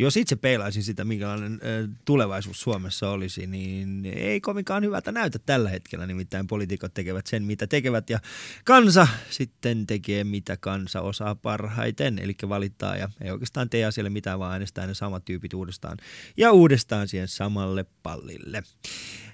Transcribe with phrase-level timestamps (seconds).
[0.00, 1.60] Jos itse peilaisin sitä, minkälainen
[2.04, 6.06] tulevaisuus Suomessa olisi, niin ei kovinkaan hyvältä näytä tällä hetkellä.
[6.06, 8.20] Nimittäin poliitikot tekevät sen, mitä tekevät ja
[8.64, 12.18] kansa sitten tekee, mitä kansa osaa parhaiten.
[12.18, 15.98] Eli valittaa ja ei oikeastaan tee asialle mitään, vaan äänestää ne samat tyypit uudestaan
[16.36, 18.62] ja uudestaan siihen samalle pallille.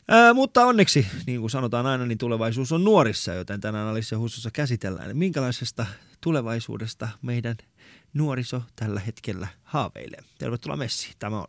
[0.09, 4.51] Ää, mutta onneksi, niin kuin sanotaan aina, niin tulevaisuus on nuorissa, joten tänään Alissa Hussussa
[4.51, 5.87] käsitellään, minkälaisesta
[6.21, 7.57] tulevaisuudesta meidän
[8.17, 10.21] nuoriso tällä hetkellä haaveilee.
[10.39, 11.47] Tervetuloa Messi, tämä on.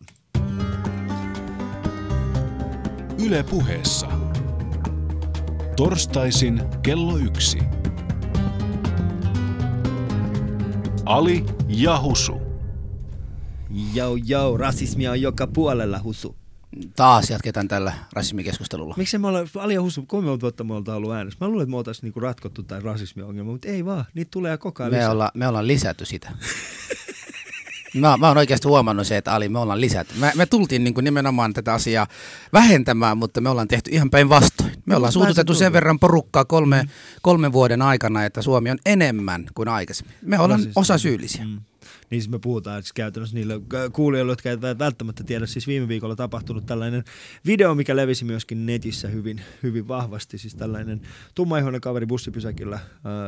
[3.25, 4.07] Yle puheessa.
[5.75, 7.59] Torstaisin kello yksi.
[11.05, 12.41] Ali ja Husu.
[13.93, 16.35] Jau jau, rasismia on joka puolella, Husu.
[16.95, 18.93] Taas jatketaan tällä rasismikeskustelulla.
[18.97, 21.37] Miksi me ollaan, Alia kuinka monta vuotta me ollaan ollut äänessä?
[21.41, 24.83] Mä luulen, että me oltaisiin niinku ratkottu tämän rasismiongelman, mutta ei vaan, niitä tulee koko
[24.83, 25.11] ajan Me, lisää.
[25.11, 26.31] olla, me ollaan lisätty sitä.
[27.93, 30.13] Mä, mä oon oikeasti huomannut se, että Ali, me ollaan lisätty.
[30.19, 32.07] Me, me tultiin niin kuin nimenomaan tätä asiaa
[32.53, 34.71] vähentämään, mutta me ollaan tehty ihan päinvastoin.
[34.85, 36.89] Me ollaan suututettu sen verran porukkaa kolme, mm.
[37.21, 40.15] kolmen vuoden aikana, että Suomi on enemmän kuin aikaisemmin.
[40.21, 41.45] Me ollaan osa syyllisiä.
[41.45, 41.59] Mm.
[42.09, 45.87] Niin siis me puhutaan että käytännössä niille äh, kuulijoille, jotka eivät välttämättä tiedä, siis viime
[45.87, 47.03] viikolla tapahtunut tällainen
[47.45, 50.37] video, mikä levisi myöskin netissä hyvin, hyvin vahvasti.
[50.37, 51.01] Siis tällainen
[51.35, 52.81] tummaihoinen kaveri bussipysäkillä, äh,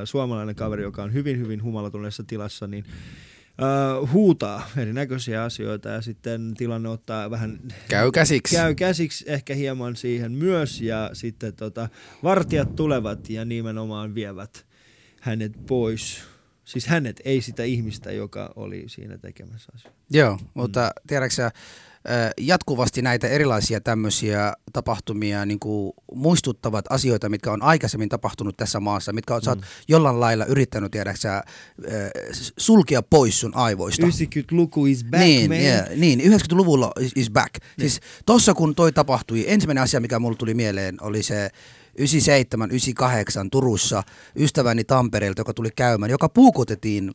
[0.03, 6.53] suomalainen kaveri, joka on hyvin, hyvin humalatuneessa tilassa, niin äh, huutaa erinäköisiä asioita ja sitten
[6.57, 8.55] tilanne ottaa vähän Käy käsiksi.
[8.55, 11.89] käy käsiksi ehkä hieman siihen myös ja sitten tota,
[12.23, 14.65] vartijat tulevat ja nimenomaan vievät
[15.21, 16.28] hänet pois.
[16.69, 19.99] Siis hänet, ei sitä ihmistä, joka oli siinä tekemässä asioita.
[20.11, 21.51] Joo, mutta tiedätkö sä, äh,
[22.39, 29.13] jatkuvasti näitä erilaisia tämmöisiä tapahtumia niin kuin muistuttavat asioita, mitkä on aikaisemmin tapahtunut tässä maassa,
[29.13, 29.45] mitkä on, mm.
[29.45, 31.43] sä oot jollain lailla yrittänyt, tiedätkö sä, äh,
[32.57, 34.07] sulkea pois sun aivoista.
[34.07, 35.59] 90-luku is back, niin, man.
[35.59, 37.55] yeah, niin, 90-luvulla is, is back.
[37.79, 41.49] Siis tossa kun toi tapahtui, ensimmäinen asia, mikä mulle tuli mieleen, oli se
[41.97, 44.03] 97, 98 Turussa
[44.35, 47.11] ystäväni Tampereelta, joka tuli käymään, joka puukotettiin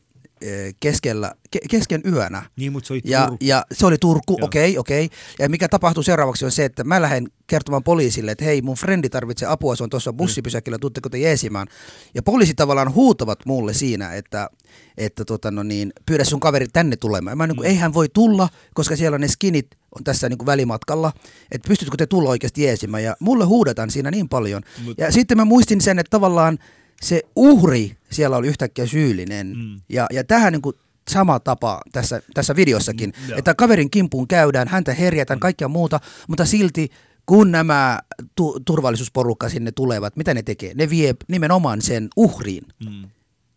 [0.79, 2.43] keskellä, ke, kesken yönä.
[2.55, 3.37] Niin, mutta se oli Ja, Turku.
[3.41, 5.09] ja se oli Turku, okei, okei.
[5.39, 9.09] Ja mikä tapahtuu seuraavaksi on se, että mä lähden kertomaan poliisille, että hei, mun frendi
[9.09, 11.67] tarvitsee apua, se on tuossa bussipysäkillä, tuutteko te jeesimään.
[12.15, 14.49] Ja poliisi tavallaan huutavat mulle siinä, että,
[14.97, 17.31] että tota, no niin, pyydä sun kaveri tänne tulemaan.
[17.31, 19.67] Ja mä niin kuin, eihän voi tulla, koska siellä on ne skinit
[19.97, 21.13] on tässä niin kuin välimatkalla,
[21.51, 23.03] että pystytkö te tulla oikeasti jeesimään.
[23.03, 24.61] Ja mulle huudetaan siinä niin paljon.
[24.85, 26.59] Mut- Ja sitten mä muistin sen, että tavallaan
[27.01, 29.47] se uhri siellä oli yhtäkkiä syyllinen.
[29.57, 29.81] Mm.
[29.89, 30.75] Ja, ja tähän niin kuin
[31.09, 33.37] sama tapa tässä, tässä videossakin, Mm, joo.
[33.39, 36.89] että kaverin kimpuun käydään, häntä herjätään, kaikkea muuta, mutta silti
[37.25, 37.99] kun nämä
[38.35, 40.73] tu- turvallisuusporukka sinne tulevat, mitä ne tekee?
[40.73, 42.63] Ne vie nimenomaan sen uhriin.
[42.89, 43.09] Mm.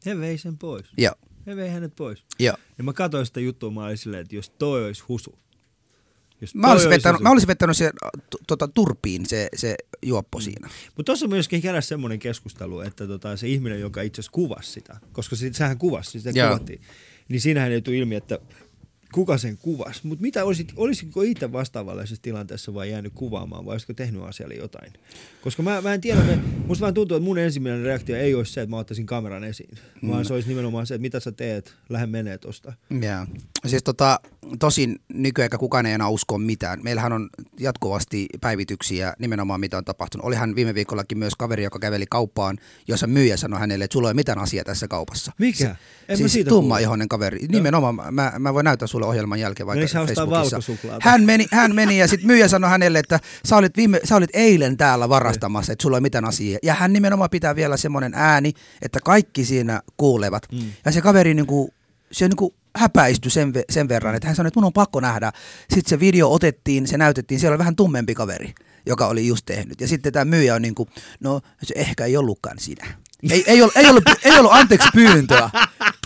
[0.06, 0.86] He vei sen pois.
[0.98, 1.14] Joo,
[1.46, 2.24] He vei hänet pois.
[2.40, 2.56] joo.
[2.78, 5.38] Ja mä katsoin sitä juttua, mä olin silleen, että jos toi olisi husu.
[6.54, 7.90] Mä olisin, vettänyt, mä olisin vettänyt se,
[8.30, 10.68] t- tota, turpiin se, se juoppo siinä.
[10.86, 14.96] Mutta tuossa myöskin heräsi semmoinen keskustelu, että tota, se ihminen, joka itse asiassa kuvasi sitä,
[15.12, 16.48] koska sit, sehän kuvasi, sitä Joo.
[16.48, 16.80] kuvattiin,
[17.28, 18.38] niin siinähän ei tule ilmi, että
[19.12, 20.00] kuka sen kuvasi.
[20.06, 24.92] Mutta mitä olisit, olisitko itse vastaavanlaisessa tilanteessa vai jäänyt kuvaamaan vai olisitko tehnyt asialle jotain?
[25.42, 28.52] Koska mä, mä en tiedä, me, musta vähän tuntuu, että mun ensimmäinen reaktio ei olisi
[28.52, 30.08] se, että mä ottaisin kameran esiin, Mm.
[30.10, 32.72] vaan se olisi nimenomaan se, että mitä sä teet, lähde menee tosta.
[32.90, 33.26] Joo.
[33.66, 34.20] Siis tota,
[34.58, 36.80] tosin nykyaika kukaan ei enää usko mitään.
[36.82, 37.28] Meillähän on
[37.60, 40.26] jatkuvasti päivityksiä nimenomaan mitä on tapahtunut.
[40.26, 42.58] Olihan viime viikollakin myös kaveri, joka käveli kauppaan,
[42.88, 45.32] jossa myyjä sanoi hänelle, että sulla ei ole mitään asiaa tässä kaupassa.
[45.38, 45.64] Mikä?
[45.68, 45.76] En
[46.10, 47.46] mä siis siitä tumma ihoinen kaveri.
[47.48, 50.98] Nimenomaan, mä, mä voin näyttää sulle ohjelman jälkeen vaikka Menikö hän ostaa Facebookissa.
[51.00, 54.30] Hän meni, hän meni ja sitten myyjä sanoi hänelle, että sä olit, viime, sä olit
[54.32, 56.58] eilen täällä varastamassa, että sulla ei ole mitään asiaa.
[56.62, 58.52] Ja hän nimenomaan pitää vielä semmoinen ääni,
[58.82, 60.42] että kaikki siinä kuulevat.
[60.52, 60.58] Mm.
[60.84, 61.74] Ja se kaveri niinku,
[62.12, 65.32] se niinku häpäistyi sen, sen verran, että hän sanoi, että mun on pakko nähdä.
[65.74, 68.54] Sitten se video otettiin, se näytettiin, siellä oli vähän tummempi kaveri,
[68.86, 69.80] joka oli just tehnyt.
[69.80, 70.88] Ja sitten tämä myyjä on niinku,
[71.20, 72.86] no se ehkä ei ollutkaan sinä.
[73.30, 75.50] Ei, ei, ollut, ei, ollut, ei ollut anteeksi pyyntöä.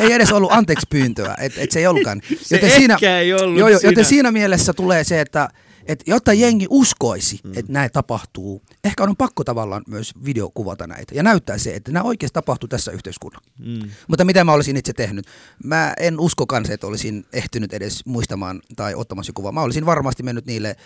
[0.01, 2.23] Ei edes ollut anteeksi pyyntöä, että et se ei ollutkaan.
[2.43, 3.91] Se ehkä ei ollut joo, sinä.
[3.91, 5.49] joten siinä mielessä tulee se, että
[5.87, 7.53] et jotta jengi uskoisi, mm.
[7.57, 12.03] että näin tapahtuu, ehkä on pakko tavallaan myös videokuvata näitä ja näyttää se, että nämä
[12.03, 13.51] oikeasti tapahtuu tässä yhteiskunnassa.
[13.59, 13.91] Mm.
[14.09, 15.27] Mutta mitä mä olisin itse tehnyt?
[15.65, 19.53] Mä en usko kanssa, että olisin ehtinyt edes muistamaan tai ottamassa kuvaa.
[19.53, 20.77] Mä olisin varmasti mennyt niille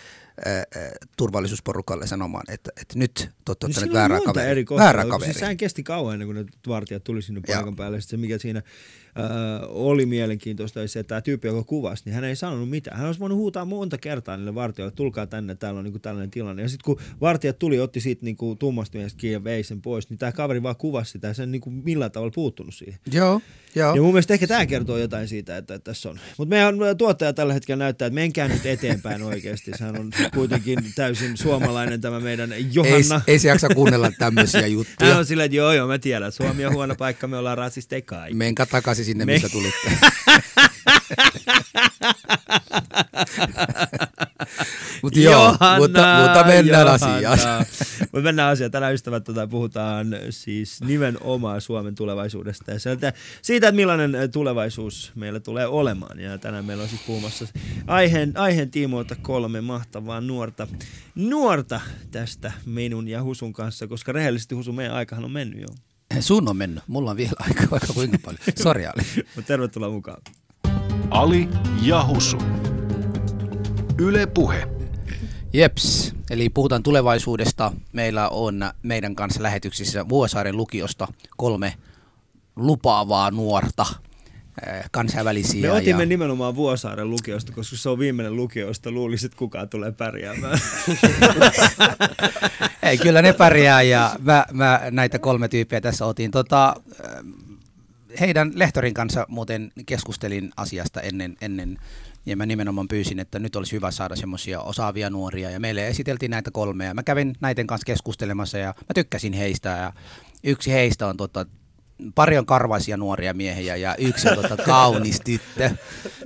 [1.17, 4.49] turvallisuusporukalle sanomaan, että, että nyt te olette Niin ottaneet siinä väärää kaveria.
[4.49, 4.85] eri kohtaa.
[4.85, 5.33] Väärää kun kaveria.
[5.33, 7.55] Siis sehän kesti kauan ennen kuin ne vartijat tuli sinne Joo.
[7.57, 8.01] paikan päälle.
[8.01, 9.23] Sitten se mikä siinä äh,
[9.69, 12.97] oli mielenkiintoista, oli se, että tämä tyyppi, joka kuvasi, niin hän ei sanonut mitään.
[12.97, 16.61] Hän olisi voinut huutaa monta kertaa niille vartijoille, tulkaa tänne, täällä on niinku tällainen tilanne.
[16.61, 20.09] Ja sitten kun vartijat tuli, otti siitä niinku tummasta miehestä kiinni ja vei sen pois,
[20.09, 22.99] niin tämä kaveri vaan kuvasi sitä ja sen niinku millään tavalla puuttunut siihen.
[23.11, 23.41] Joo,
[23.75, 23.95] joo.
[23.95, 26.19] Ja mun mielestä ehkä tämä kertoo jotain siitä, että, että tässä on.
[26.37, 29.71] Mutta meidän tuottaja tällä hetkellä näyttää, että menkää nyt eteenpäin oikeasti.
[29.77, 33.21] Sehän on kuitenkin täysin suomalainen tämä meidän Ei, Johanna.
[33.27, 35.17] ei se jaksa kuunnella tämmöisiä Hän juttuja.
[35.17, 38.33] on silleen, että joo joo, mä tiedän, Suomi on huono paikka, me ollaan rasisteja kaikki.
[38.35, 39.91] Menkää takaisin sinne, Me- mistä tulitte.
[45.01, 47.39] Mutta joo, mutta, mutta mennään asiaan.
[47.99, 48.71] Mutta mennään asiaan.
[48.71, 55.39] Tänään ystävät tota, puhutaan siis nimenomaan Suomen tulevaisuudesta ja sieltä, siitä, että millainen tulevaisuus meillä
[55.39, 56.19] tulee olemaan.
[56.19, 57.45] Ja tänään meillä on siis puhumassa
[57.87, 60.67] aiheen, aiheen tiimoilta kolme mahtavaa nuorta,
[61.15, 61.81] nuorta
[62.11, 65.67] tästä minun ja Husun kanssa, koska rehellisesti Husu, meidän aikahan on mennyt jo.
[66.19, 68.39] Sun on mennyt, mulla on vielä aikaa vaikka kuinka paljon.
[68.63, 69.03] Sori Ali.
[69.35, 70.21] Mutta tervetuloa mukaan.
[71.09, 71.49] Ali
[71.81, 72.37] ja Husu.
[73.99, 74.67] Yle Puhe.
[75.53, 77.71] Jeps, eli puhutaan tulevaisuudesta.
[77.93, 81.07] Meillä on meidän kanssa lähetyksissä Vuosaaren lukiosta
[81.37, 81.73] kolme
[82.55, 83.85] lupaavaa nuorta
[84.67, 85.61] eh, kansainvälisiä.
[85.61, 86.09] Me otimme ja...
[86.09, 90.59] nimenomaan Vuosaaren lukiosta, koska se on viimeinen lukio, josta luulisit, että kukaan tulee pärjäämään.
[92.83, 96.31] Ei, kyllä ne pärjää ja mä, mä näitä kolme tyyppiä tässä otin.
[96.31, 96.75] Tota,
[98.19, 101.77] heidän lehtorin kanssa muuten keskustelin asiasta ennen, ennen
[102.25, 106.31] ja mä nimenomaan pyysin, että nyt olisi hyvä saada semmoisia osaavia nuoria ja meille esiteltiin
[106.31, 106.93] näitä kolmea.
[106.93, 109.93] Mä kävin näiden kanssa keskustelemassa ja mä tykkäsin heistä ja
[110.43, 111.45] yksi heistä on tota,
[112.15, 115.69] pari on karvaisia nuoria miehiä ja yksi on tota, kaunis tyttö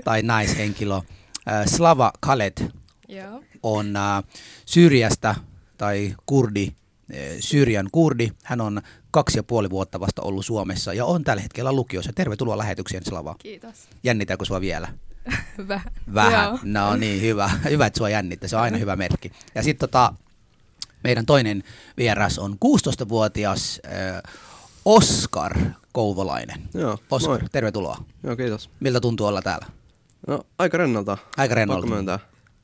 [0.04, 0.96] tai naishenkilö.
[0.96, 2.72] Äh, Slava Khaled
[3.08, 3.44] Joo.
[3.64, 4.24] on äh,
[4.66, 5.36] Syyriasta
[5.78, 6.72] tai kurdi,
[7.40, 8.32] Syyrian kurdi.
[8.44, 12.12] Hän on kaksi ja puoli vuotta vasta ollut Suomessa ja on tällä hetkellä lukiossa.
[12.16, 13.36] Tervetuloa lähetykseen Slava.
[13.40, 13.90] Kiitos.
[14.04, 14.88] Jännittääkö sua vielä?
[15.68, 15.92] Vähän.
[16.14, 16.44] Vähän.
[16.44, 16.60] Joo.
[16.64, 17.50] No niin, hyvä.
[17.70, 18.50] Hyvä, että sua jännittää.
[18.50, 19.32] Se on aina hyvä merkki.
[19.56, 20.14] Ja sitten tota,
[21.04, 21.64] meidän toinen
[21.98, 24.34] vieras on 16-vuotias äh,
[24.86, 25.58] Oskar
[25.92, 26.62] Kouvolainen.
[26.74, 27.50] Joo, Oskar, moi.
[27.52, 27.98] tervetuloa.
[28.24, 28.70] Joo, kiitos.
[28.80, 29.66] Miltä tuntuu olla täällä?
[30.28, 31.18] No, aika rennolta.
[31.38, 31.82] Aika rennolta.
[31.82, 32.20] Pakko myöntää.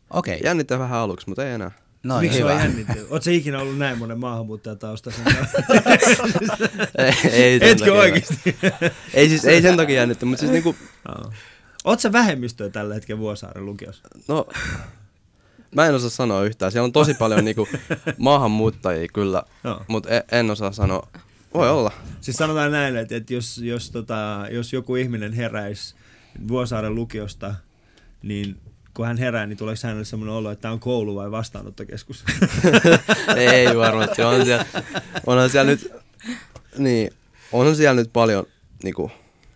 [0.10, 0.36] Okei.
[0.36, 0.48] Okay.
[0.48, 1.72] Jännittää vähän aluksi, mutta ei enää.
[2.08, 2.54] No Miksi hyvä.
[2.54, 3.08] on jännittynyt?
[3.10, 5.26] Oletko ikinä ollut näin monen maahanmuuttajataustaisen?
[6.98, 7.14] ei,
[7.44, 8.58] ei sen Etkö oikeasti?
[9.14, 10.76] Ei siis, ei sen takia jännitty, mutta siis niinku,
[11.84, 14.04] Oletko sä vähemmistöä tällä hetkellä Vuosaaren lukiossa?
[14.28, 14.48] no,
[15.76, 16.72] mä en osaa sanoa yhtään.
[16.72, 17.68] Siellä on tosi paljon niinku
[18.18, 19.86] maahanmuuttajia kyllä, Joo.
[19.88, 21.08] mutta en osaa sanoa.
[21.54, 21.92] Voi olla.
[22.22, 25.96] Siis sanotaan näin, että, että jos, jos, tota, jos joku ihminen heräisi
[26.48, 27.56] Vuosaaren lukiosta,
[28.24, 28.58] niin
[28.98, 32.26] kun hän herää, niin tuleeko hänelle sellainen olo, että tämä on koulu vai vastaanottokeskus?
[33.36, 34.22] ei varmasti.
[34.22, 34.66] On siellä,
[35.26, 35.94] onhan siellä nyt,
[36.78, 37.10] niin,
[37.52, 38.46] onhan siellä nyt paljon
[38.84, 39.12] niinku,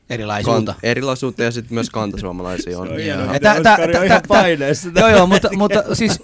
[0.10, 0.72] Erilaisuutta.
[0.72, 2.88] kan, erilaisuutta ja sitten myös kantasuomalaisia on.
[2.88, 2.98] Joo.
[2.98, 3.18] Ja.
[4.96, 6.20] Joo, joo, mutta, mutta siis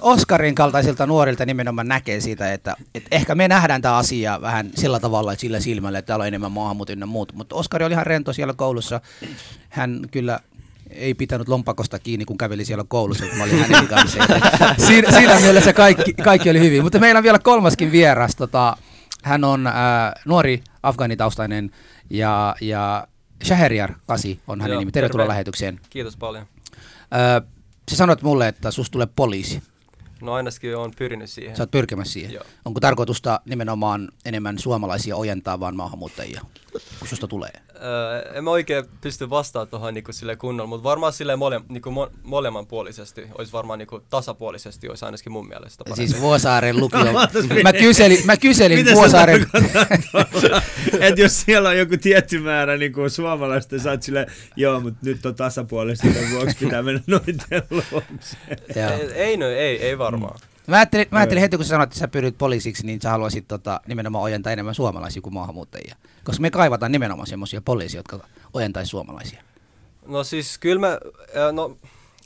[0.00, 5.00] Oskarin kaltaisilta nuorilta nimenomaan näkee siitä, että, että ehkä me nähdään tämä asia vähän sillä
[5.00, 7.32] tavalla, että sillä silmällä, että täällä on enemmän maahanmuut ynnä muut.
[7.32, 9.00] Mutta Oskari oli ihan rento siellä koulussa.
[9.68, 10.40] Hän kyllä
[10.98, 14.18] ei pitänyt lompakosta kiinni, kun käveli siellä koulussa, kun mä olin hänen kanssa.
[14.86, 16.82] Siinä, siinä mielessä kaikki, kaikki oli hyvin.
[16.82, 18.36] Mutta meillä on vielä kolmaskin vieras.
[18.36, 18.76] Tota,
[19.22, 19.74] hän on äh,
[20.24, 21.70] nuori afgaanitaustainen
[22.10, 23.06] ja, ja
[23.44, 24.92] Shaheriar Kasi on hänen Joo, nimi.
[24.92, 25.32] Tervetuloa terve.
[25.32, 25.80] lähetykseen.
[25.90, 26.46] Kiitos paljon.
[27.14, 27.40] Öö,
[27.90, 29.62] sä sanoit mulle, että susta tulee poliisi.
[30.20, 31.56] No ainakin olen pyrinyt siihen.
[31.56, 32.32] Sä oot pyrkimässä siihen.
[32.32, 32.44] Joo.
[32.64, 36.40] Onko tarkoitusta nimenomaan enemmän suomalaisia ojentaa vaan maahanmuuttajia,
[36.98, 37.50] kun susta tulee?
[37.74, 41.90] Öö, en mä oikein pysty vastaamaan tuohon niinku sille kunnolla, mutta varmaan sille mole, niinku
[41.90, 46.08] mo, molemmanpuolisesti, olisi varmaan niinku tasapuolisesti, olisi ainakin mun mielestä parempi.
[46.08, 47.12] Siis Vuosaaren lukio.
[47.62, 49.46] Mä kyselin, mä kyselin Mitä Vuosaaren...
[51.00, 54.80] että jos siellä on joku tietty määrä niin kuin suomalaista, niin sä oot silleen, joo,
[54.80, 58.36] mutta nyt on tasapuolisesti, vuoksi pitää mennä noiden luokse.
[59.14, 60.38] Ei, no, ei, ei varmaan.
[60.68, 63.48] Mä ajattelin, mä ajattelin heti, kun sä sanoit, että sä pyrit poliisiksi, niin sä haluaisit
[63.48, 65.96] tota, nimenomaan ojentaa enemmän suomalaisia kuin maahanmuuttajia.
[66.24, 68.20] Koska me kaivataan nimenomaan semmoisia poliisia, jotka
[68.54, 69.42] ojentaisi suomalaisia.
[70.06, 70.98] No siis kyllä mä,
[71.52, 71.76] no,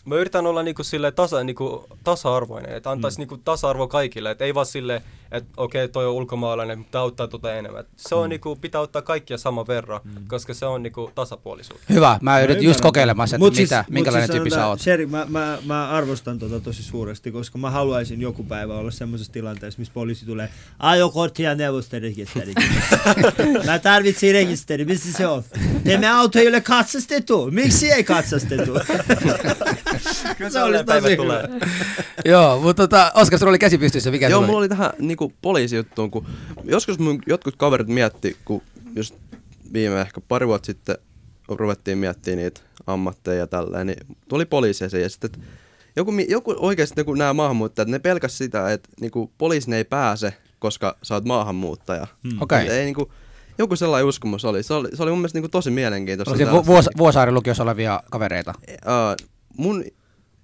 [0.04, 3.20] mä yritän olla niinku sille tasa, niinku, tasa-arvoinen, että antaisi mm.
[3.20, 7.54] niinku tasa-arvo kaikille, että ei vaan sille, että okei, toi on ulkomaalainen, mutta auttaa tuota
[7.54, 7.84] enemmän.
[7.96, 10.26] Se on niinku, pitää ottaa kaikkia saman verran, mm.
[10.28, 11.86] koska se on niinku tasapuolisuutta.
[11.92, 14.80] Hyvä, mä yritin just kokeilemassa, että Mut mitä, mut minkälainen tyyppi sä oot.
[14.80, 19.32] Sherry, mä, mä, mä, arvostan tota tosi suuresti, koska mä haluaisin joku päivä olla semmoisessa
[19.32, 20.48] tilanteessa, missä poliisi tulee
[20.78, 22.52] ajokortti ja neuvostorekisteri.
[23.66, 25.42] mä tarvitsin rekisteri, missä se on?
[25.84, 27.50] Tämä auto ei ole katsastettu.
[27.50, 28.72] Miksi ei katsastettu?
[30.38, 31.48] Kyllä Se olisi tosi tulee.
[32.24, 34.10] Joo, mutta tota, Oskar, sulla oli käsi pystyssä.
[34.10, 34.90] Mikä Joo, mulla oli tähän
[35.22, 36.26] niinku poliisijuttuun, kun
[36.64, 38.62] joskus mun jotkut kaverit mietti, kun
[38.96, 39.14] just
[39.72, 40.96] viime ehkä pari vuotta sitten
[41.48, 43.98] ruvettiin miettimään niitä ammatteja ja tälleen, niin
[44.28, 45.38] tuli poliisi ja sitten, että
[45.96, 50.96] joku, joku oikeasti niin nämä maahanmuuttajat, ne pelkäs sitä, että niinku, poliisin ei pääse, koska
[51.02, 52.06] sä oot maahanmuuttaja.
[52.30, 52.42] Hmm.
[52.42, 52.60] Okei.
[52.60, 53.12] Että Ei, niinku,
[53.58, 54.62] joku sellainen uskomus oli.
[54.62, 56.30] Se oli, se oli mun mielestä niinku, tosi mielenkiintoista.
[56.30, 58.54] Oli se tää- Vu- Vuos, Vuosaaren lukiossa olevia kavereita.
[58.68, 59.26] Uh,
[59.56, 59.84] mun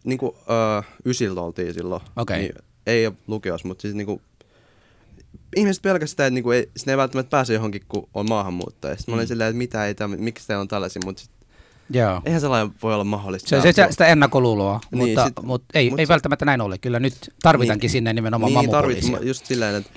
[0.04, 2.02] niinku, uh, ysillä oltiin silloin.
[2.16, 2.38] Okei.
[2.38, 2.52] Niin,
[2.86, 4.22] ei ole lukios, mutta siis niinku,
[5.56, 8.96] ihmiset pelkästään, että niinku, ei, sinne ei välttämättä pääse johonkin, kun on maahanmuuttaja.
[8.96, 9.28] Sitten mä olin Mm.
[9.28, 11.30] silleen, että mitä ei täm, miksi teillä on tällaisia, mutta sit,
[11.90, 12.20] Joo.
[12.24, 13.48] eihän sellainen voi olla mahdollista.
[13.48, 16.60] Se, se, se, sitä ennakkoluuloa, Niin, mutta, sit- mutta ei, mut ei se- välttämättä näin
[16.60, 16.78] ole.
[16.78, 17.92] Kyllä nyt tarvitaankin Niin.
[17.92, 19.10] sinne nimenomaan niin, mamupoliisia.
[19.12, 19.90] tarvit, just silleen, että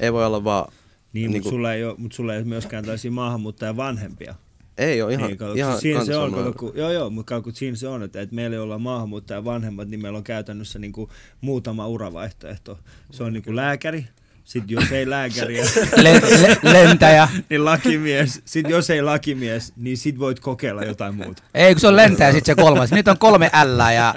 [0.00, 0.72] ei voi olla vaan,
[1.12, 4.34] Niin, Niinku- mutta sulla, ei ole, mutta sulla ei ole myöskään tällaisia maahanmuuttajan vanhempia.
[4.78, 7.42] ei ole ihan, niin, kato, ihan siinä se on, kato, kun, joo joo, mutta kato,
[7.42, 10.78] kun siinä se on, että, että meillä ei olla maahanmuuttajan vanhemmat, niin meillä on käytännössä
[10.78, 12.78] niin kuin muutama uravaihtoehto.
[13.10, 14.06] Se on niin kuin lääkäri,
[14.48, 15.64] sitten jos ei lääkäriä,
[15.96, 17.28] Le, le, lentäjä.
[17.50, 18.42] niin lakimies.
[18.44, 21.42] Sitten jos ei lakimies, niin sit voit kokeilla jotain muuta.
[21.54, 22.90] Ei, kun se on lentäjä sitten se kolmas.
[22.90, 24.14] Nyt on kolme L ja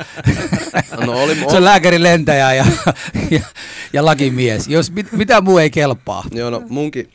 [1.06, 2.66] No oli, se on lääkäri, lentäjä ja,
[3.32, 3.42] ja,
[3.94, 4.68] ja lakimies.
[4.68, 6.24] Jos mit, mitä muu ei kelpaa.
[6.32, 7.12] Joo, no munkin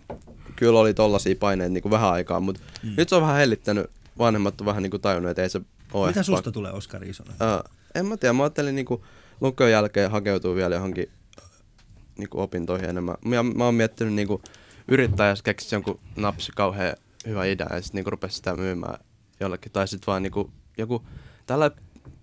[0.57, 2.93] kyllä oli tollasia paineita niin vähän aikaa, mutta mm.
[2.97, 3.91] nyt se on vähän hellittänyt.
[4.19, 5.61] Vanhemmat on vähän niin kuin tajunnut, että ei se
[5.93, 6.09] ole.
[6.09, 7.35] Mitä susta tulee Oskari Isonen?
[7.43, 7.61] Äh,
[7.95, 9.05] en mä tiedä, mä ajattelin niinku
[9.41, 11.11] lukion jälkeen hakeutua vielä johonkin
[12.19, 13.17] niinku opintoihin enemmän.
[13.25, 14.43] Mä, mä oon miettinyt niinku
[14.89, 16.97] yrittää, jos keksisi jonkun napsi kauhean
[17.27, 18.99] hyvä idea ja sitten niinku rupesi sitä myymään
[19.41, 19.73] jollekin.
[19.73, 21.03] Tai sitten vaan niinku joku
[21.47, 21.71] tällä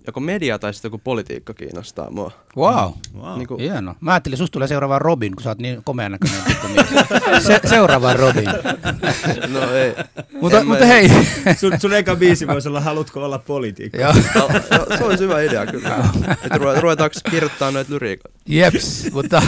[0.07, 2.31] joko media tai sitten joku politiikka kiinnostaa mua.
[2.57, 2.91] Wow.
[3.21, 3.37] Wow.
[3.37, 3.95] Niinku, Hieno.
[4.01, 6.39] Mä ajattelin, susta tulee seuraava Robin, kun sä oot niin komean näköinen.
[7.47, 8.45] Se, seuraava Robin.
[9.47, 9.95] no ei.
[10.41, 11.09] mutta, En mä- mutta hei.
[11.59, 13.97] Sun, sun eka biisi voisi olla Haluatko olla poliitikko?
[13.97, 14.13] Joo.
[14.35, 14.49] Joo,
[14.97, 15.89] se olisi hyvä idea kyllä.
[16.43, 18.37] Että ruve- ruvetaanko kirjoittaa noita lyriikoita?
[18.49, 19.41] Jeps, mutta,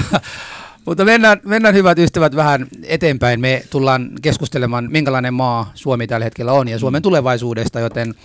[0.85, 3.39] mutta mennään, mennään hyvät ystävät vähän eteenpäin.
[3.39, 8.15] Me tullaan keskustelemaan, minkälainen maa Suomi tällä hetkellä on ja Suomen tulevaisuudesta, joten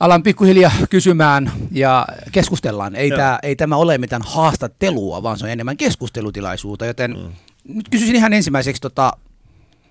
[0.00, 2.96] alan pikkuhiljaa kysymään ja keskustellaan.
[2.96, 3.16] Ei, Joo.
[3.16, 7.32] tää, ei tämä ole mitään haastattelua, vaan se on enemmän keskustelutilaisuutta, joten mm.
[7.74, 9.12] nyt kysyisin ihan ensimmäiseksi, tota,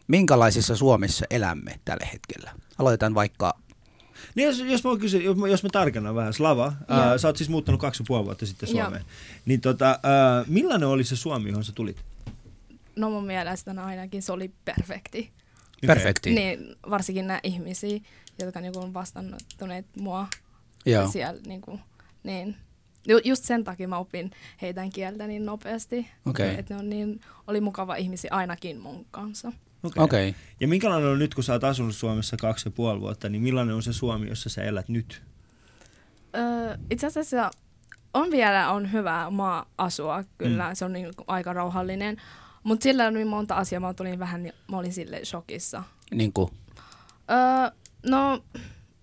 [0.07, 2.51] minkälaisessa Suomessa elämme tällä hetkellä?
[2.77, 3.53] Aloitetaan vaikka,
[4.35, 7.37] Niin jos, jos, mä kysyn, jos, mä, jos mä tarkennan vähän, Slava, ää, sä oot
[7.37, 8.85] siis muuttanut kaksi ja puoli vuotta sitten Joo.
[8.85, 9.05] Suomeen.
[9.45, 11.97] Niin tota, ää, millainen oli se Suomi, johon sä tulit?
[12.95, 15.31] No mun mielestä ainakin se oli perfekti.
[15.87, 16.35] perfekti.
[16.35, 17.99] Niin, varsinkin nämä ihmisiä,
[18.39, 20.27] jotka niinku on vastaanottaneet mua
[20.85, 21.07] Joo.
[21.07, 21.41] siellä.
[21.47, 21.79] Niinku,
[22.23, 22.55] niin.
[23.07, 26.07] Ju- Just sen takia mä opin heidän kieltä niin nopeasti.
[26.25, 26.59] Okei.
[26.59, 29.47] Että ne on niin, oli mukava ihmisiä ainakin mun kanssa.
[29.83, 30.03] Okei.
[30.03, 30.29] Okei.
[30.29, 30.41] Okay.
[30.59, 33.75] Ja minkälainen on nyt, kun sä oot asunut Suomessa kaksi ja puoli vuotta, niin millainen
[33.75, 35.21] on se Suomi, jossa sä elät nyt?
[36.35, 37.51] Öö, itse asiassa
[38.13, 40.69] on vielä on hyvä maa asua, kyllä.
[40.69, 40.75] Mm.
[40.75, 42.17] Se on niin aika rauhallinen.
[42.63, 45.83] Mutta sillä on niin monta asiaa, mä tulin vähän, mä olin sille shokissa.
[46.11, 46.49] Niin kuin,
[47.31, 47.71] Öö,
[48.09, 48.43] no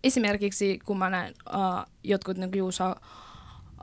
[0.04, 3.00] esimerkiksi kun mä näen uh, jotkut niin kiusaa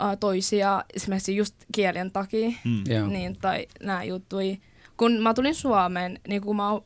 [0.01, 2.83] uh, toisia esimerkiksi just kielen takia, Mm.
[2.87, 3.07] joo.
[3.07, 4.61] niin, tai nämä juttui.
[4.97, 6.81] Kun mä tulin Suomeen, niin kun mä uh,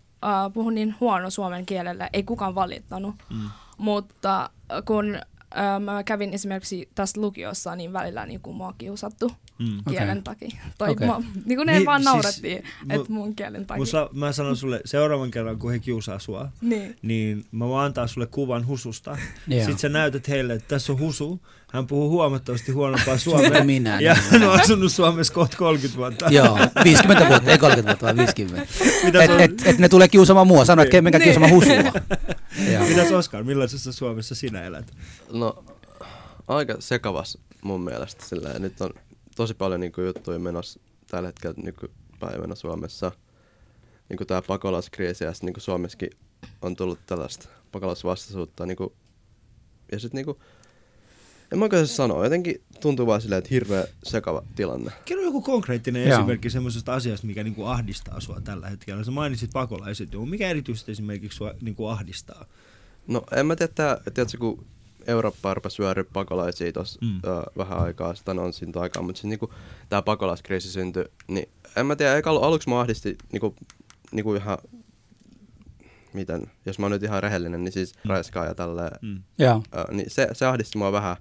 [0.54, 3.16] puhun niin huono suomen kielellä, ei kukaan valittanut.
[3.30, 3.50] Mm.
[3.78, 4.50] Mutta
[4.86, 9.78] kun uh, mä kävin esimerkiksi tässä lukiossa, niin välillä niin kuin mua kiusattu Mm.
[9.90, 10.22] kielen Okei.
[10.24, 10.62] takia.
[10.78, 11.10] Tai Okei.
[11.10, 11.22] okay.
[11.46, 13.80] niin kuin ne Niin, vaan siis naurattiin, mu- että mun kielen takia.
[13.80, 16.98] Musa, mä sanon sulle, seuraavan kerran kun he kiusaa sua, Niin.
[17.02, 19.18] niin mä voin antaa sulle kuvan hususta.
[19.48, 19.60] Joo.
[19.60, 21.42] Sitten sä näytät heille, että tässä on husu.
[21.74, 23.64] Hän puhuu huomattavasti huonompaa suomea.
[23.64, 24.24] Minä, ja niin.
[24.32, 26.26] hän on asunut Suomessa kohta 30 vuotta.
[26.30, 28.68] Joo, 50 vuotta, ei 30 vuotta, vaan 50.
[29.04, 31.74] Mitä Et, et, et ne tulee kiusaamaan mua, sano, että menkää kiusaamaan husua.
[32.90, 34.94] Mitäs Oskar, millaisessa Suomessa sinä elät?
[35.34, 35.64] No,
[36.48, 38.26] aika sekavas mun mielestä.
[38.26, 38.90] Sillä nyt on
[39.36, 43.12] tosi paljon niin kuin, juttuja menossa tällä hetkellä nykypäivänä Suomessa.
[44.10, 46.10] Niin kuin tämä pakolaiskriisi ja sitten niin kuin Suomessakin
[46.62, 48.66] on tullut tällaista pakolaisvastaisuutta.
[48.66, 48.94] Niin kuin,
[49.92, 50.38] ja sitten niin kuin,
[51.52, 54.92] en mä oikein sanoa, jotenkin tuntuu vaan silleen, että hirveä sekava tilanne.
[55.06, 56.18] Kerro joku konkreettinen Joo.
[56.18, 59.04] esimerkki semmoisesta asiasta, mikä niinku ahdistaa sua tällä hetkellä.
[59.04, 62.46] Sä mainitsit pakolaiset, mikä erityisesti esimerkiksi sua niinku ahdistaa?
[63.08, 64.66] No en mä tiedä, tää, tiedätkö, kun
[65.08, 67.22] Eurooppa rupesi vyöryä pakolaisia tuossa Mm.
[67.58, 69.54] vähän aikaa, sitä on siitä aikaa, mutta siis niinku,
[69.90, 73.56] tämä pakolaiskriisi syntyi, niin en mä tiedä, eikä alu- aluksi mä ahdisti niinku,
[74.12, 74.58] niinku ihan,
[76.14, 78.10] miten, jos mä oon nyt ihan rehellinen, niin siis mm.
[78.10, 79.24] raiskaa ja tälleen, Mm.
[79.40, 79.64] Joo.
[79.78, 81.18] ö, niin se, se ahdisti mua vähän,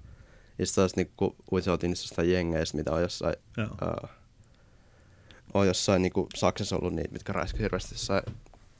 [0.59, 3.67] ja sitten taas niinku, kun se otin niistä jengeistä, mitä on jossain, Joo.
[3.81, 4.07] ö,
[5.53, 8.23] on jossain niinku Saksassa ollut niitä, mitkä raiskasi hirveästi jossain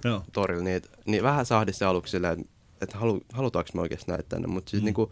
[0.04, 0.24] Joo.
[0.34, 4.24] torilla, niin, niin vähän sahdi se aluksi silleen, että et halu, halutaanko me oikeasti näitä
[4.30, 4.86] tänne, mutta siis Mm.
[4.86, 5.12] niinku,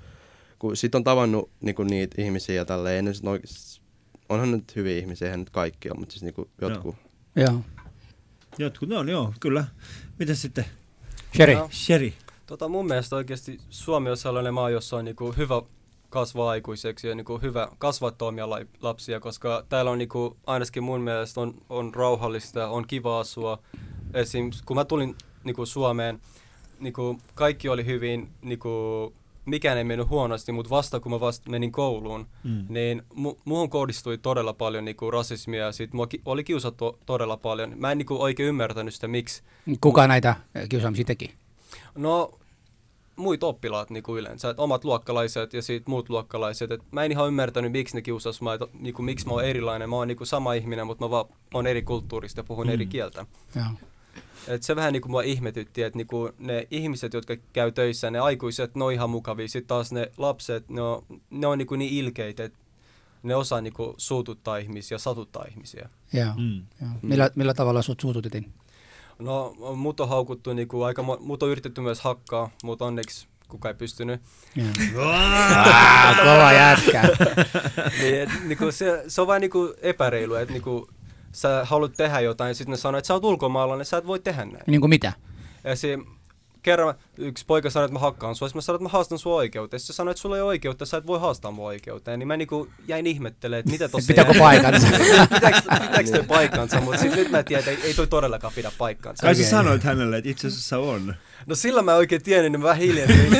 [0.59, 3.81] kun sit on tavannut niinku niitä ihmisiä ja tälleen, ennen sit oikeas,
[4.29, 6.95] onhan nyt hyviä ihmisiä, eihän nyt kaikki ole, mutta siis niinku jotkut.
[7.35, 7.61] Joo.
[8.57, 9.65] Jotkut, no joo, kyllä.
[10.19, 10.65] Mitä sitten?
[11.35, 11.53] Sherry.
[11.53, 11.69] Joo.
[11.71, 12.13] Sherry.
[12.45, 15.61] Tota, mun mielestä oikeasti Suomi on sellainen maa, jossa on niinku hyvä
[16.09, 18.49] kasvaa aikuiseksi ja niinku hyvä kasvattaa omia
[18.81, 23.59] lapsia, koska täällä on niinku, ainakin mun mielestä on, on rauhallista, on kiva asua.
[24.13, 24.51] Esim.
[24.65, 26.19] kun mä tulin niinku Suomeen,
[26.83, 29.13] niinku, kaikki oli hyvin, niinku,
[29.45, 32.65] mikään ei mennyt huonosti, mutta vasta kun mä vasta menin kouluun, Mm.
[32.69, 37.37] niin mu- muuhun kohdistui todella paljon niinku, rasismia ja sit mua ki- oli kiusattu todella
[37.37, 37.73] paljon.
[37.77, 39.43] Mä en niinku, oikein ymmärtänyt sitä, miksi.
[39.81, 40.35] Kuka näitä
[40.69, 41.33] kiusaamisia teki?
[41.95, 42.31] No,
[43.15, 46.71] muut oppilaat niin kuin yleensä, että omat luokkalaiset ja sitten muut luokkalaiset.
[46.71, 49.45] Et mä en ihan ymmärtänyt, miksi ne kiusas mä, että niin kuin, miksi mä oon
[49.45, 49.89] erilainen.
[49.89, 52.73] Mä oon niin kuin sama ihminen, mutta mä vaan oon eri kulttuurista ja puhun mm.
[52.73, 53.25] eri kieltä.
[53.55, 53.65] Joo.
[54.47, 58.11] Et se vähän niin kuin mua ihmetytti, että niin kuin ne ihmiset, jotka käy töissä,
[58.11, 59.47] ne aikuiset, ne on ihan mukavia.
[59.47, 62.59] Sitten taas ne lapset, ne on, ne on niin, kuin niin ilkeitä, että
[63.23, 65.89] ne osaa niin kuin suututtaa ihmisiä, satuttaa ihmisiä.
[66.13, 66.33] Joo.
[66.37, 66.61] Mm.
[66.81, 66.89] Joo.
[67.01, 68.53] Millä, millä tavalla sut suututettiin?
[69.19, 73.73] No, mut on haukuttu, niin kuin aika, mut on yritetty myös hakkaa, mutta onneksi kukaan
[73.73, 74.21] ei pystynyt.
[74.55, 74.67] Joo.
[76.23, 77.03] Kova jätkä.
[77.99, 80.89] niin, et, niinku, se, se on vähän niinku epäreilu, että niinku,
[81.35, 84.19] sä haluat tehdä jotain ja sitten ne sanoo, että sä oot ulkomaalainen, sä et voi
[84.19, 84.63] tehdä näin.
[84.67, 85.13] Niin kuin mitä?
[85.65, 86.05] Esim.
[86.63, 89.79] Kerran yksi poika sanoi, että mä hakkaan sua, mä sanoin, että mä haastan sua oikeuteen.
[89.79, 92.19] Sitten se sanoi, että sulla ei ole oikeutta, sä et voi haastaa mua oikeuteen.
[92.19, 94.39] Niin mä niinku jäin ihmettelemään, että mitä tossa Pitääkö jää.
[94.39, 94.87] paikkansa?
[95.33, 98.71] pitääkö, pitääkö toi paikkansa, mutta sitten nyt mä tiedän, että ei, ei toi todellakaan pidä
[98.77, 99.21] paikkaansa.
[99.21, 101.15] Kai sä sanoit hänelle, että itse asiassa on.
[101.45, 103.31] No sillä mä oikein tiedän, niin mä vähän hiljentin.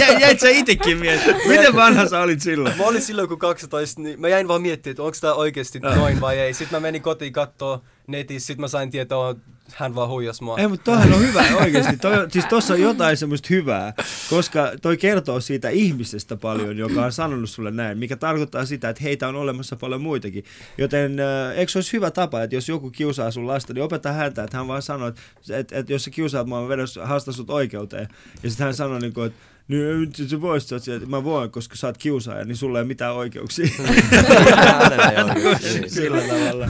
[0.00, 1.48] Jäi- Jäit sä itekin miettimään?
[1.48, 2.76] Miten vanha sä olit silloin?
[2.78, 6.20] Mä olin silloin kun 12, niin mä jäin vaan miettimään, että onko tää oikeasti noin
[6.20, 6.54] vai ei.
[6.54, 10.58] Sitten mä menin kotiin kattoo netissä, sitten mä sain tietää, että hän vaan huijas mua.
[10.58, 11.96] Ei, mutta toihan on hyvä oikeasti.
[11.96, 13.92] Toi, siis tossa on jotain semmoista hyvää,
[14.30, 19.02] koska toi kertoo siitä ihmisestä paljon, joka on sanonut sulle näin, mikä tarkoittaa sitä, että
[19.02, 20.44] heitä on olemassa paljon muitakin.
[20.78, 24.12] Joten äh, eikö se olisi hyvä tapa, että jos joku kiusaa sun lasta, niin opeta
[24.12, 27.34] häntä, että hän vaan sanoo, että, että, että jos sä kiusaat mua, mä vedän, haastan
[27.34, 28.08] sut oikeuteen.
[28.42, 30.36] Ja sitten hän sanoo, niin kuin, että niin nyt sä
[30.74, 33.66] oot siellä, että mä voin, koska sä oot kiusaaja, niin sulla ei ole mitään oikeuksia.
[35.86, 36.68] Sillä tavalla.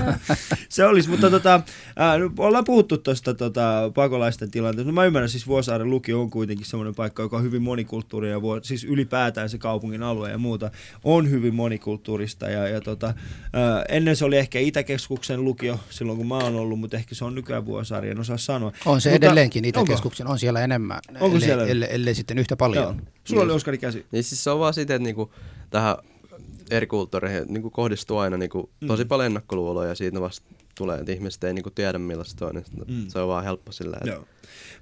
[0.68, 1.60] Se olisi, mutta tota,
[1.96, 4.90] ää, nyt ollaan puhuttu tuosta tota, pakolaisten tilanteesta.
[4.90, 8.42] No, mä ymmärrän, siis Vuosaaren lukio on kuitenkin semmoinen paikka, joka on hyvin monikulttuurinen ja
[8.42, 10.70] vuo, siis ylipäätään se kaupungin alue ja muuta
[11.04, 12.50] on hyvin monikulttuurista.
[12.50, 13.14] Ja, ja tota,
[13.52, 17.24] ää, ennen se oli ehkä Itäkeskuksen lukio silloin, kun mä oon ollut, mutta ehkä se
[17.24, 18.72] on nykyään Vuosaari, en osaa sanoa.
[18.86, 19.80] On se Mutta- edelleenkin, onko?
[19.80, 21.66] Itäkeskuksen on siellä enemmän, Onko ellei, siellä?
[21.66, 22.83] ellei, ellei sitten yhtä paljon.
[22.83, 22.83] Joo.
[23.24, 24.06] Sulla oli Oskari käsi.
[24.12, 25.32] Niin siis se on vaan sitä, että niinku,
[25.70, 25.96] tähän
[26.70, 31.44] eri kulttuureihin niinku kohdistuu aina niinku, tosi paljon ennakkoluuloja ja siitä vasta tulee, että ihmiset
[31.44, 32.54] ei niinku tiedä millaista se on.
[32.54, 33.08] Niin Mm.
[33.08, 34.26] Se on vaan helppo sillä, että Joo.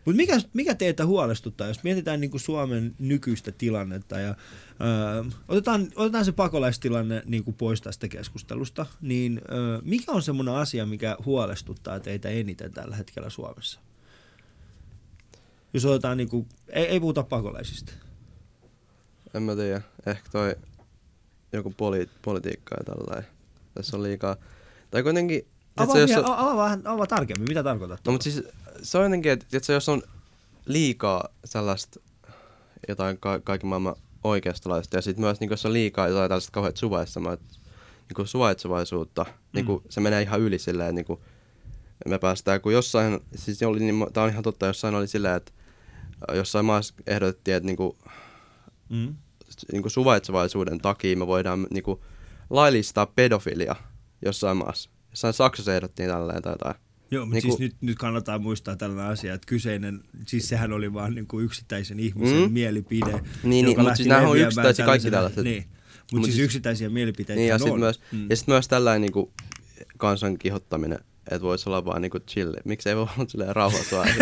[0.05, 6.25] Mutta mikä, mikä teitä huolestuttaa, jos mietitään niinku Suomen nykyistä tilannetta ja öö, otetaan, otetaan
[6.25, 12.29] se pakolaistilanne niinku pois tästä keskustelusta, niin öö, mikä on semmoinen asia, mikä huolestuttaa teitä
[12.29, 13.81] eniten tällä hetkellä Suomessa?
[15.75, 17.93] Jos otetaan, niinku, ei, ei puhuta pakolaisista.
[19.35, 20.57] en mä tiedä, ehkä toi
[21.53, 23.31] joku poli, politiikka ja tällainen.
[23.75, 24.37] Tässä on liikaa,
[24.91, 28.01] tai kuitenkin, Avaa, jos on, avaa, vähän, avaa tarkemmin, mitä tarkoitat?
[28.07, 28.43] no mutta siis
[28.83, 30.03] se on jotenkin, että tiedätkö, jos on
[30.67, 32.01] liikaa sellaista
[32.89, 36.77] jotain ka- kaiken maailman oikeastolaista ja sitten myös niin jos on liikaa jotain tällaista kauheat
[38.17, 39.33] niin suvaitsevaisuutta, mm.
[39.53, 41.21] niin kuin, se menee ihan yli silleen, niin kuin,
[42.07, 45.53] me päästään, kun jossain, siis oli, niin, tämä on ihan totta, jossain oli silleen, että
[46.35, 47.93] jossain maassa ehdotettiin, että niin kuin,
[48.89, 49.15] Mm.
[49.73, 52.01] niin kuin suvaitsevaisuuden takia me voidaan niin kuin,
[52.51, 53.77] laillistaa pedofilia
[54.25, 54.91] jossain maassa.
[55.11, 56.75] Jossain Saksassa ehdottiin tälleen tai jotain.
[57.11, 60.95] Joo, mutta Niinku- siis nyt, nyt kannattaa muistaa tällainen asia, että kyseinen, siis sehän oli
[60.95, 62.53] vaan niin kuin yksittäisen ihmisen Mm.
[62.53, 65.45] mielipide, niin, joka mut lähti siis nämä on yksittäisiä kaikki tällaiset.
[65.45, 68.19] Niin, mutta Mut siis siis- yksittäisiä mielipiteitä Niin, ja sitten myös, Mm.
[68.19, 68.27] mm.
[68.31, 69.31] ja sit myös tällainen niin kuin,
[69.97, 70.99] kansan kihottaminen,
[71.31, 72.53] että voisi olla vaan niinku chill.
[72.65, 74.07] Miksi ei voi olla silleen rauhoitua?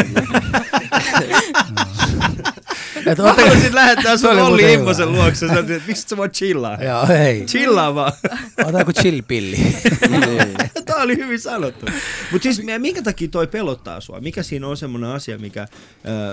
[3.06, 6.84] Et Mä haluaisin lähettää sun oli Olli Immosen luokse, sä että miksi sä voit chillaa?
[6.84, 7.44] Joo, hei.
[7.46, 8.12] Chillaa vaan.
[8.60, 9.56] Otetaanko chill-pilli?
[10.86, 11.86] Tämä oli hyvin sanottu.
[12.32, 14.20] Mutta siis mi- minkä takia toi pelottaa sua?
[14.20, 15.68] Mikä siinä on semmoinen asia, mikä,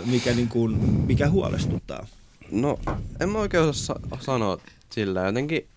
[0.06, 0.76] mikä, niin kuin,
[1.08, 2.08] mikä huolestuttaa?
[2.52, 2.80] No,
[3.20, 4.58] en mä oikein osaa sa- sanoa
[4.90, 5.22] sillä.
[5.26, 5.68] Jotenkin,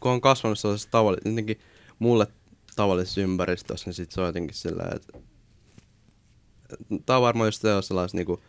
[0.00, 1.60] kun on kasvanut sellaisessa tavallisessa, jotenkin
[1.98, 2.26] mulle
[2.76, 5.18] tavallisessa ympäristössä, niin sit se on jotenkin sillä, että
[7.06, 8.42] tää on varmaan just se sellaista niinku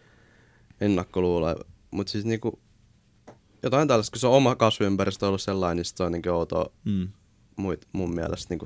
[0.82, 1.56] ennakkoluuloja,
[1.92, 2.60] mutta siis niinku
[3.64, 7.08] jotain tällaista, kun se on oma kasvuympäristö ollut sellainen, niin se on jotenkin outoa Mm.
[7.56, 8.66] muit, mun mielestä niinku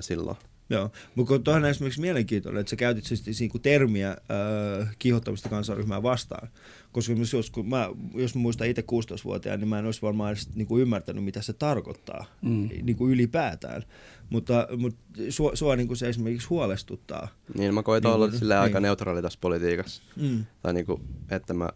[0.00, 0.36] silloin.
[0.70, 6.02] Joo, mutta tuohon on esimerkiksi mielenkiintoinen, että sä käytit siis niinku termiä äh, kiihottamista kansanryhmää
[6.02, 6.48] vastaan.
[6.92, 10.54] Koska jos, kun mä, jos mä muistan itse 16-vuotiaana, niin mä en olisi varmaan edes
[10.54, 12.68] niinku ymmärtänyt, mitä se tarkoittaa mm.
[12.82, 13.82] niinku ylipäätään.
[14.30, 17.28] Mutta, mutta sua, sua niinku se esimerkiksi huolestuttaa.
[17.58, 18.38] Niin, mä koitan Niin, olla niin.
[18.38, 18.82] sille aika Niin.
[18.82, 20.02] neutraali tässä politiikassa.
[20.16, 20.44] Mm.
[20.62, 21.68] Tai niinku, että mä,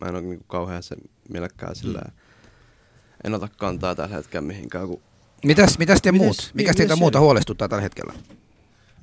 [0.00, 0.96] mä en ole niinku kauhean se
[1.28, 2.02] mielekään sillä
[3.24, 5.02] en ota kantaa tällä hetkellä mihinkään, kun
[5.46, 6.50] Mitäs, mitäs te Mites- muut?
[6.54, 8.12] Mikäs mi- teitä mites muuta huolestuttaa tällä hetkellä?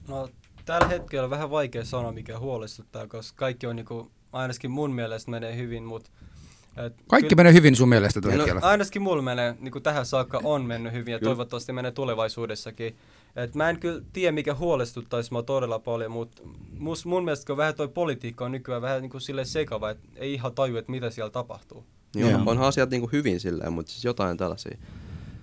[0.08, 0.30] No,
[0.66, 5.32] tällä hetkellä on vähän vaikea sanoa, mikä huolestuttaa, koska kaikki on niinku, ainakin mun mielestä
[5.32, 6.10] menee hyvin, mutta...
[6.86, 8.62] et Kaikki kyllä- menee hyvin sun mielestä tällä No, hetkellä.
[8.68, 11.30] ainakin mulla menee, niin kuin tähän saakka on mennyt hyvin ja Kyllä.
[11.30, 12.96] toivottavasti menee tulevaisuudessakin.
[13.36, 16.42] Et mä en kyllä tiedä, mikä huolestuttaisi mua todella paljon, mutta
[16.80, 20.08] mus, mun mielestä kun vähän toi politiikka on nykyään vähän niin kuin sille sekava, että
[20.16, 21.86] ei ihan taju, että mitä siellä tapahtuu.
[22.16, 22.42] niin on, Joo.
[22.46, 24.78] onhan asiat niinku hyvin silleen, mutta siis jotain tällaisia.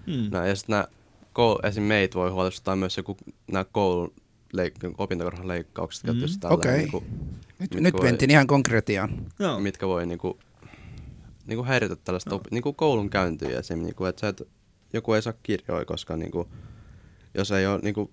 [0.07, 0.29] Mm.
[0.31, 0.87] Nää, ja sitten nämä,
[1.33, 1.83] koul, esim.
[1.83, 3.17] meitä voi huolestuttaa myös joku,
[3.53, 4.13] nämä koulun
[4.57, 6.21] leik- opintokorhan leikkaukset, Mm.
[6.51, 6.79] Okei.
[6.79, 9.27] niinku, Nyt, mitkä nyt voi- mentiin ihan konkretiaan.
[9.39, 9.61] Joo.
[9.61, 10.39] mitkä voi niinku,
[11.47, 13.83] niinku häiritä tällaista op, niinku koulun käyntiä esim.
[13.83, 14.43] Niinku, että et,
[14.93, 16.49] joku ei saa kirjoja, koska niinku,
[17.35, 18.11] jos ei ole niinku,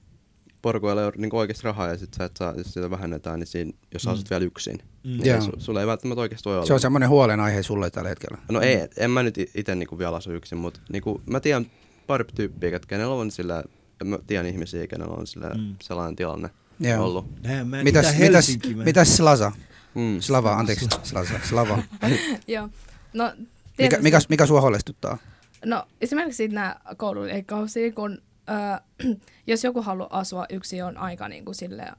[0.61, 3.47] porukoilla ei ole niinku oikeasti rahaa ja sit sä et saa, jos sitä vähennetään, niin
[3.47, 4.13] siinä, jos sä Mm.
[4.13, 5.17] asut vielä yksin, Mm.
[5.23, 6.65] niin su, sulla ei välttämättä oikeasti olla.
[6.65, 8.37] Se on semmoinen huolenaihe sulle tällä hetkellä.
[8.51, 11.65] No ei, en mä nyt itse niinku vielä asu yksin, mutta niinku, mä tiedän
[12.07, 13.63] pari tyyppiä, ketkä kenellä on sillä,
[14.03, 15.75] mä tiedän ihmisiä, kenellä on sillä Mm.
[15.81, 17.05] sellainen tilanne Joo.
[17.05, 17.43] ollut.
[17.43, 19.51] Näin, mä en Mitäs, itä mitäs, mä- mitäs Slasa?
[19.95, 20.19] Mm.
[20.21, 20.87] Slava, anteeksi.
[21.03, 21.83] Slasa, Slava.
[22.47, 22.69] Joo.
[23.13, 23.31] No,
[23.77, 25.17] Mikä, mikä, mikä sua huolestuttaa?
[25.65, 28.17] No esimerkiksi nämä koululeikkausia, kun
[28.49, 28.81] äh,
[29.47, 31.91] jos joku haluaa asua yksin, on aika niin kuin sille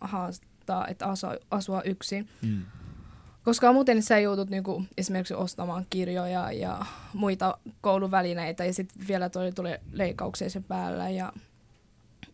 [0.00, 2.28] haastaa, että asua, asua yksin.
[2.42, 2.62] Mm.
[3.44, 9.28] Koska muuten sä joudut niin kuin, esimerkiksi ostamaan kirjoja ja muita kouluvälineitä ja sitten vielä
[9.28, 11.10] toi tulee leikkauksia sen päällä.
[11.10, 11.32] Ja,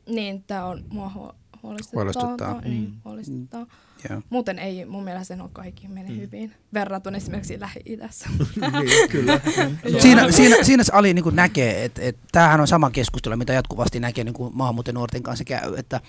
[0.09, 1.35] niin tämä on mua
[1.69, 2.01] huolestuttaa.
[2.03, 2.61] Huolestuttaa.
[2.61, 2.97] Niin, Mm.
[3.05, 3.67] huolestuttaa.
[4.11, 4.23] Joo.
[4.31, 6.17] Muuten ei mun mielestä ne on kaikki mene Mm.
[6.17, 8.29] hyvin verrattuna esimerkiksi Lähi-idässä.
[8.83, 9.41] niin, kyllä.
[10.03, 14.01] Siinä, siinä, siinä se Ali niin näkee, että, että tämähän on sama keskustelu, mitä jatkuvasti
[14.01, 16.01] näkee niin kuin maahanmuuttajanuorten kanssa käy, että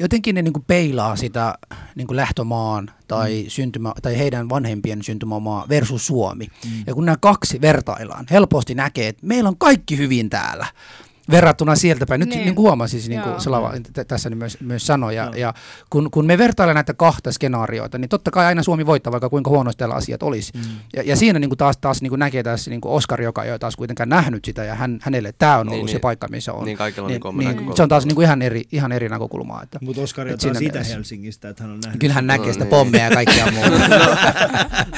[0.00, 1.54] jotenkin ne niin kuin peilaa sitä
[1.94, 6.46] niin kuin lähtömaan tai, syntymä, tai heidän vanhempien syntymämaa versus Suomi.
[6.64, 6.70] Mm.
[6.86, 10.66] Ja kun nämä kaksi vertaillaan, helposti näkee, että meillä on kaikki hyvin täällä
[11.30, 12.18] verrattuna sieltä päin.
[12.18, 12.44] Nyt niin, Niin.
[12.46, 13.40] niin kuin huomasi, siis niin kuin.
[13.40, 13.72] Slava
[14.08, 15.16] tässä myös, myös sanoi.
[15.16, 15.54] Ja, ja
[15.90, 19.50] kun, kun me vertaillaan näitä kahta skenaarioita, niin totta kai aina Suomi voittaa, vaikka kuinka
[19.50, 20.52] huonosti täällä asiat olisi.
[20.56, 20.62] Mm.
[20.96, 23.44] Ja, ja siinä niin kuin taas, taas niin kuin näkee tässä niin kuin Oskar, joka
[23.44, 26.00] ei ole taas kuitenkaan nähnyt sitä, ja hän, hänelle tämä on ollut Niin, se niin.
[26.00, 26.64] paikka, missä on.
[26.64, 27.76] Niin kaikilla on niin, niinku oma niin, näkökulma.
[27.76, 29.62] se on taas niin kuin ihan, eri, ihan eri näkökulmaa.
[29.62, 29.78] Että.
[29.82, 30.80] Mutta Oskari on taas mielessä.
[30.80, 32.00] Itä-Helsingistä, että hän on nähnyt.
[32.00, 32.70] Kyllä hän näkee No sitä niin.
[32.70, 33.88] pommeja ja kaikkea muuta.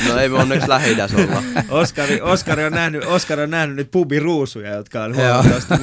[0.09, 1.43] No ei me onneksi lähi olla.
[1.71, 5.75] Oskari, Oskari, on nähnyt, Oskari on nähnyt nyt pubiruusuja, jotka on huomattavasti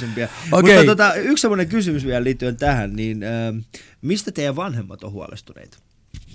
[0.00, 0.28] vaarallisempia.
[0.52, 0.76] Okei.
[0.76, 3.64] Mutta tota, yksi semmoinen kysymys vielä liittyen tähän, niin äh,
[4.02, 5.78] mistä teidän vanhemmat on huolestuneita?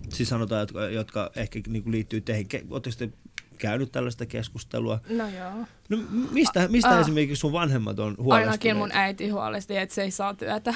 [0.09, 2.47] Siis sanotaan, jotka, jotka ehkä niinku liittyy teihin.
[2.69, 3.09] Oletteko te
[3.57, 4.99] käynyt tällaista keskustelua?
[5.09, 5.51] No joo.
[5.89, 5.97] No
[6.31, 7.01] mistä, mistä Ah.
[7.01, 8.51] esimerkiksi sun vanhemmat on huolestuneita?
[8.51, 10.73] Ainakin mun äiti huolesti, että se ei saa työtä.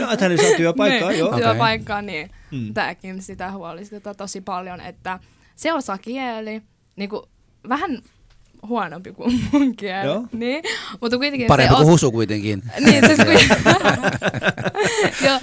[0.00, 1.28] No, että hän ei saa työpaikkaa, niin, joo.
[1.34, 1.40] Okei.
[1.42, 2.74] työpaikkaa, niin Mm.
[2.74, 5.18] tämäkin sitä huolestuttaa tosi paljon, että
[5.56, 6.62] se osaa kieli,
[6.96, 7.22] niin kuin,
[7.68, 7.98] vähän
[8.68, 10.26] huonompi kuin mun kieli, Joo.
[10.32, 10.64] niin,
[11.00, 12.62] mutta kuitenkin Parempi se kuin os- husu kuitenkin.
[12.86, 13.18] niin, siis
[15.26, 15.40] Joo,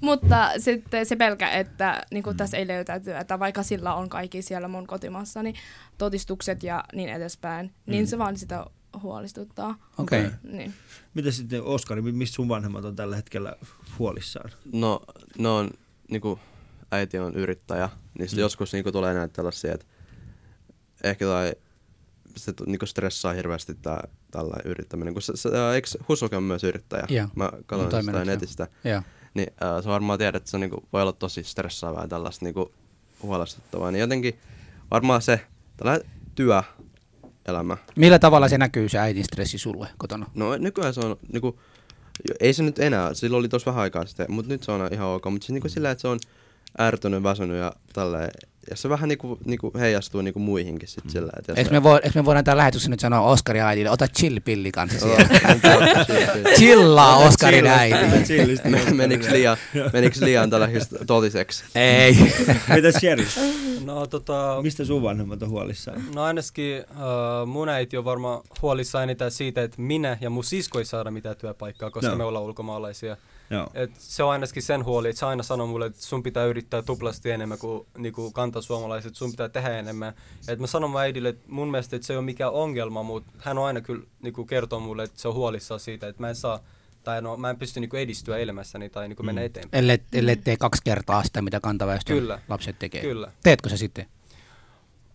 [0.00, 4.42] mutta sitten se pelkä, että niin kuin tässä ei löytää työtä, vaikka sillä on kaikki
[4.42, 5.54] siellä mun kotimaassani
[5.98, 8.08] todistukset ja niin edespäin, niin Mm.
[8.08, 8.66] se vaan sitä
[9.02, 9.76] huolestuttaa.
[9.98, 10.20] Okei.
[10.26, 10.30] Okei.
[10.42, 10.74] Niin.
[11.14, 13.56] Mitä sitten, Oskari, mi- mistä sun vanhemmat on tällä hetkellä
[13.98, 14.50] huolissaan?
[14.72, 15.00] No,
[15.38, 15.70] no on,
[16.10, 16.38] niinku,
[16.90, 18.38] äiti on yrittäjä, niin Mm.
[18.38, 19.86] joskus niinku tulee näitä tällaisia, että
[21.04, 21.52] ehkä tai
[22.36, 25.14] se niinku stressaa hirveästi tää tällainen yrittäminen.
[25.14, 27.04] Kun se, se, ää, eikö Husuke on myös yrittäjä?
[27.08, 28.24] Joo, Mä on katson sitä toiminut, joo.
[28.24, 28.66] netistä.
[29.34, 32.44] Niin äh, sä varmaan tiedät, että se on, niinku, voi olla tosi stressaavaa ja tällaista
[32.44, 32.72] niinku,
[33.22, 33.90] huolestuttavaa.
[33.90, 34.38] Niin jotenkin
[34.90, 35.40] varmaan se
[35.76, 37.76] tällainen työelämä.
[37.96, 40.26] Millä tavalla se näkyy se äitin stressi sulle kotona?
[40.34, 41.60] No nykyään se on niinku,
[42.40, 45.08] ei se nyt enää, silloin oli tosi vähän aikaa sitten, mutta nyt se on ihan
[45.08, 45.24] ok.
[45.30, 46.18] Mutta siis niinku sillä, että se on
[46.80, 48.30] ärtynyt, väsynyt ja tälleen.
[48.70, 51.32] Ja se vähän niinku, niinku heijastuu niinku muihinkin sit sillä.
[51.38, 54.06] Että jos Eikö me, voi, eikö me voidaan täällä lähetyksessä nyt sanoa Oskarin äidille, ota
[54.06, 55.28] chill-pilli kanssa siellä.
[56.06, 56.50] siellä.
[56.56, 57.96] Chillaa Oskarin äiti.
[58.94, 59.56] Meniks liian,
[59.92, 61.64] meniks liian tällaiseksi totiseksi?
[61.74, 62.16] Ei.
[62.74, 63.26] Mitä Sherry?
[63.84, 66.04] No tota, Mistä sun vanhemmat on huolissaan?
[66.14, 70.78] no ainakin uh, mun äiti on varmaan huolissaan eniten siitä, että minä ja mun sisko
[70.78, 72.16] ei saada mitään työpaikkaa, koska Joo.
[72.16, 73.16] me ollaan ulkomaalaisia.
[73.50, 73.66] Joo.
[73.74, 76.82] Et se on ainakin sen huoli, että se aina sanoo mulle, että sun pitää yrittää
[76.82, 80.14] tuplasti enemmän kuin niinku kantasuomalaiset, sun pitää tehdä enemmän.
[80.48, 83.32] Et mä sanon mun äidille, että mun mielestä että se ei ole mikään ongelma, mutta
[83.38, 86.36] hän on aina kyllä niinku kertoo mulle, että se on huolissaan siitä, että mä en
[86.36, 86.60] saa
[87.04, 89.78] tai no mä en pysty niinku edistyä elämässäni tai niinku mennä eteenpäin.
[89.78, 92.40] Ellei, ellei tee kaksi kertaa sitä, mitä kantaväestön Kyllä.
[92.48, 93.00] lapset tekee.
[93.00, 93.32] Kyllä.
[93.42, 94.06] Teetkö se sitten?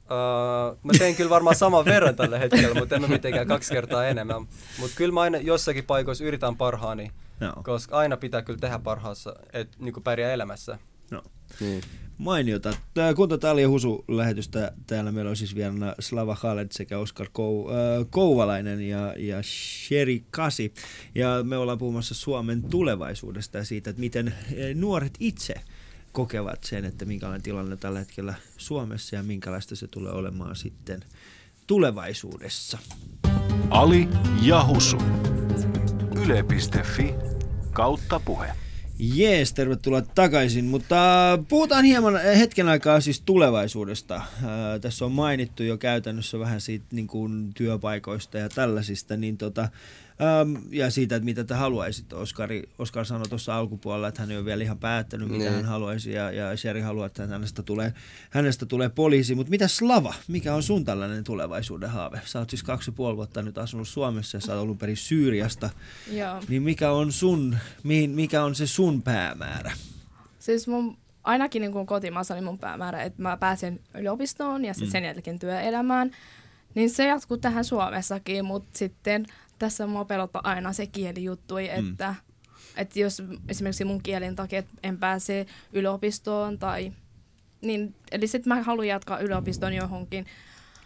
[0.06, 4.06] Uh, mä teen kyllä varmaan saman verran tällä hetkellä, mutta en mä mitenkään kaksi kertaa
[4.06, 4.48] enemmän.
[4.80, 7.64] Mutta kyllä mä aina jossakin paikoissa yritän parhaani, Joo.
[7.64, 10.80] koska aina pitää kyllä tehdä parhaassa, että niinku pärjää elämässä.
[11.12, 11.24] No.
[11.60, 11.82] Niin.
[12.18, 12.74] Mainiota.
[12.94, 14.72] Tää Kunta Tali ja Husu lähetystä.
[14.88, 17.76] Täällä meillä on siis vieraana Slava Khaled sekä Oskar Kou, äh,
[18.10, 20.74] Kouvalainen ja, ja Sherry Kasi.
[21.16, 25.54] Ja me ollaan puhumassa Suomen tulevaisuudesta ja siitä, että miten eh, nuoret itse
[26.12, 31.00] kokevat sen, että minkälainen tilanne tällä hetkellä Suomessa ja minkälaista se tulee olemaan sitten
[31.68, 32.78] tulevaisuudessa.
[33.70, 34.08] Ali
[34.42, 34.98] ja Husu.
[36.26, 37.16] Yle.fi
[37.72, 38.48] kautta puhe.
[39.00, 40.96] Jees, tervetuloa takaisin, mutta
[41.50, 44.22] puhutaan hieman hetken aikaa siis tulevaisuudesta.
[44.46, 49.70] Ää, tässä on mainittu jo käytännössä vähän siitä niin kuin työpaikoista ja tällaisista, niin tota,
[50.22, 52.14] äm, ja siitä, että mitä te haluaisit.
[52.14, 55.54] Oskari, Oskar sanoi tuossa alkupuolella, että hän ei ole vielä ihan päättänyt, mitä Niin.
[55.54, 57.94] hän haluaisi, ja, ja Sherry haluaa, että hänestä tulee,
[58.30, 59.36] hänestä tulee poliisi.
[59.36, 62.22] Mutta mitä Slava, mikä on sun tällainen tulevaisuuden haave?
[62.26, 64.98] Sä oot siis kaksi ja puoli vuotta nyt asunut Suomessa ja sä oot alun perin
[64.98, 65.70] Syyriasta.
[66.12, 66.42] Joo.
[66.50, 69.72] Niin mikä on sun, mihin, mikä on se sun päämäärä?
[70.40, 74.92] Siis mun, ainakin niin kuin kotimaassa oli mun päämäärä, että mä pääsen yliopistoon ja sitten
[74.92, 76.12] sen jälkeen työelämään.
[76.76, 79.26] Niin se jatkuu tähän Suomessakin, mutta sitten
[79.60, 82.16] tässä mua pelottaa aina se kielijuttu, että,
[82.78, 86.92] että jos esimerkiksi mun kielen takia en pääse yliopistoon tai...
[87.62, 90.26] Niin, eli sitten mä haluan jatkaa yliopistoon johonkin.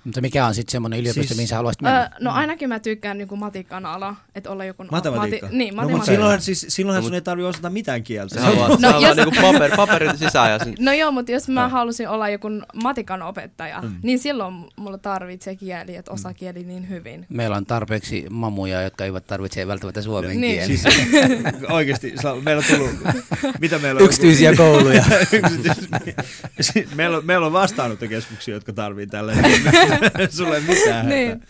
[0.10, 2.02] Mutta mikä on sitten semmoinen yliopisto, Siis, mihin sä haluaisit mennä?
[2.02, 4.84] Öö, no ainakin mä tykkään niinku matikan ala, että olla joku...
[4.92, 5.46] Matematiikka?
[5.46, 6.12] Mati, niin, no, mutta matematiikka.
[6.14, 8.36] silloinhan, siis, silloinhan No, sun ei tarvitse osata mitään kieltä.
[8.36, 11.48] Se haluaa, no, No, jos- niinku paper, paperin sisään ja sen, No joo, mutta jos
[11.50, 13.96] mä halusin olla joku matikan opettaja, mm.
[14.04, 17.26] niin silloin mulla tarvitsee kieli, että osaa kieli niin hyvin.
[17.30, 20.66] Meillä on tarpeeksi mamuja, jotka eivät tarvitse välttämättä suomen Niin.
[20.66, 20.84] Siis,
[21.70, 22.96] oikeasti, meillä on tullut,
[23.60, 24.06] mitä meillä on?
[24.06, 25.04] Yksityisiä kouluja.
[25.38, 25.90] Yksityis-
[26.62, 29.99] Siis meillä, on, meillä on vastaanottokeskuksia, jotka tarvii tällä hetkellä.
[30.38, 31.10] Sulle ei mitään.
[31.10, 31.44] Niin.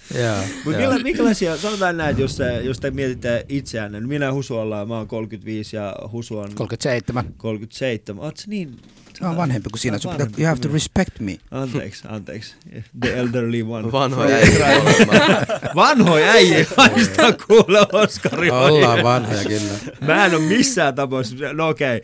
[0.65, 4.57] Mutta millä, minkälaisia, sanotaan näin, että jos, te- jos te mietitte itseänne, niin minä Husu
[4.57, 7.33] ollaan, mä oon 35 ja Husu on 37.
[7.37, 8.23] 37.
[8.23, 8.77] Oot niin...
[9.21, 9.97] Mä oon vanhempi kuin sinä.
[9.97, 11.37] Sun pitää, you have to respect me.
[11.51, 12.55] Anteeksi, anteeksi.
[12.99, 13.91] The elderly one.
[13.91, 15.47] vanhoja ei olemaan.
[15.75, 18.51] Vanhoja äijä, haista kuule Oskari.
[18.51, 19.73] Ollaan vanhoja kyllä.
[20.01, 22.01] Mä en ole missään tapauksessa, no okei.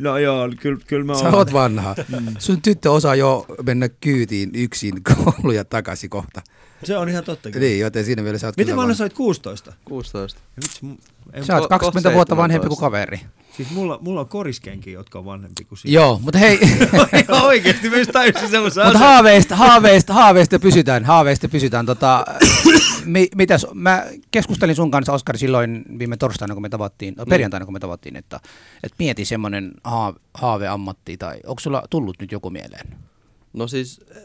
[0.00, 1.34] No joo, kyllä, kyllä mä Sä oon.
[1.34, 1.94] oot vanha.
[2.38, 6.42] Sun tyttö osaa jo mennä kyytiin yksin kouluja takaisin kohta.
[6.84, 7.50] Se on ihan totta.
[7.50, 7.66] kyllä.
[7.66, 8.94] Niin, joten siinä mielessä sä oot Miten kyllä vanha vanha.
[8.98, 9.72] sä olit 16?
[9.84, 10.40] 16.
[10.56, 12.80] Ja Vitsi, mu- en, Sä oot Ko- 20 kohta vuotta vanhempi kuin 17.
[12.80, 13.20] kaveri.
[13.56, 15.92] Siis mulla, mulla on koriskenki, jotka on vanhempi kuin sinä.
[15.94, 16.58] Joo, mutta hei,
[17.28, 21.86] Ihan oikeesti, myös tajusin semmoisen mutta haaveista, haaveista, haaveista pysytään, haaveista pysytään.
[21.86, 22.24] Tota,
[23.04, 27.66] mi, mitäs, mä keskustelin sun kanssa, Oskari, silloin viime torstaina, kun me tavattiin, no, perjantaina,
[27.66, 28.40] kun me tavattiin, että,
[28.82, 32.86] että mieti semmoinen haa, haaveammatti, tai onko sulla tullut nyt joku mieleen?
[33.52, 34.22] No siis eh,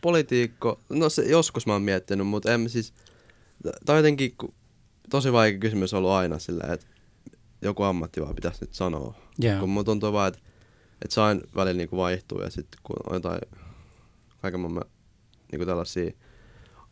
[0.00, 2.92] politiikko, no se joskus mä oon miettinyt, mutta en mä siis,
[3.86, 4.34] tai jotenkin
[5.10, 6.86] tosi vaikea kysymys ollut aina sillä, että
[7.64, 9.14] joku ammatti vaan pitäisi nyt sanoa.
[9.38, 9.60] Joo.
[9.60, 10.40] Kun mulla tuntuu vaan, että,
[11.02, 13.40] että sain välillä niinku vaihtuu ja sitten kun on jotain
[14.42, 14.84] kaiken maailman
[15.52, 16.12] niinku tällaisia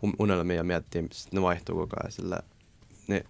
[0.02, 2.40] un- unelmia ja miettii, sit ne vaihtuu koko ajan sillä,
[3.08, 3.24] niin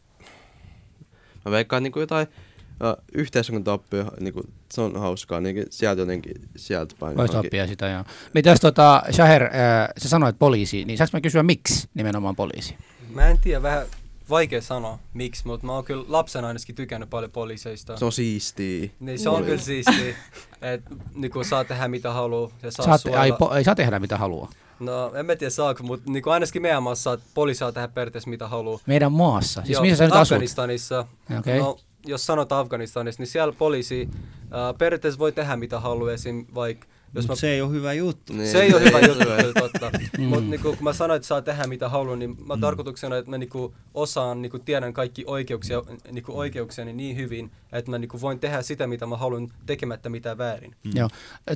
[1.45, 7.17] mä veikkaan niinku jotain uh, yhteiskuntaoppia, niinku, se on hauskaa, niin sieltä jotenkin sieltä päin.
[7.17, 8.05] Voisi oppia sitä, joo.
[8.35, 9.51] Mitäs tota, Shaher, äh,
[9.99, 12.77] sä sanoit poliisi, niin saanko mä kysyä miksi nimenomaan poliisi?
[13.15, 13.87] Mä en tiedä, vähän
[14.31, 17.97] vaikea sanoa miksi, mutta mä oon kyllä lapsena ainakin tykännyt paljon poliiseista.
[17.97, 18.91] Se on siistiä.
[19.01, 20.15] Niin se on kyllä siistiä,
[20.75, 23.21] että niinku saa tehdä mitä haluaa ja saa Saat, suojella.
[23.21, 24.51] ai, po, ei saa tehdä mitä haluaa.
[24.81, 28.49] No en mä tiedä saako, mutta niinku ainakin meidän maassa poliisi saa tehdä periaatteessa mitä
[28.49, 28.79] haluaa.
[28.87, 29.63] Meidän maassa.
[29.63, 30.33] Siis Joo, missä sä nyt asut?
[30.33, 31.07] Afganistanissa.
[31.39, 31.59] Okei.
[31.59, 34.09] No, jos sanot Afganistanissa, niin siellä poliisi
[34.43, 36.47] äh, periaatteessa voi tehdä mitä haluaa, esim.
[36.55, 38.33] vaikka jos mä se ei ole hyvä juttu.
[38.33, 38.53] Niin.
[38.53, 39.91] Se ei ole hyvä juttu, kyllä totta.
[40.19, 43.39] Mutta niinku, kun mä sanoin, että saa tehdä mitä haluan, niin mä tarkoituksena, että mä
[43.39, 48.63] niinku osaan, niinku tiedän kaikki oikeuksia, niinku oikeuksiani niin hyvin, että mä niinku voin tehdä
[48.63, 50.77] sitä, mitä mä haluan, tekemättä mitään väärin.
[50.85, 50.93] Mm.
[50.95, 51.09] Joo.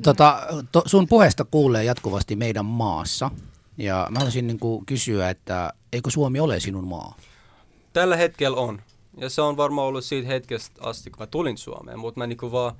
[0.03, 3.31] Tota, to, sun puheesta kuulee jatkuvasti meidän maassa.
[3.77, 7.15] Ja mä haluaisin niin kysyä, että eikö Suomi ole sinun maa?
[7.93, 8.81] Tällä hetkellä on.
[9.17, 11.99] Ja se on varmaan ollut siitä hetkestä asti, kun mä tulin Suomeen.
[11.99, 12.75] Mutta mä niinku vaan,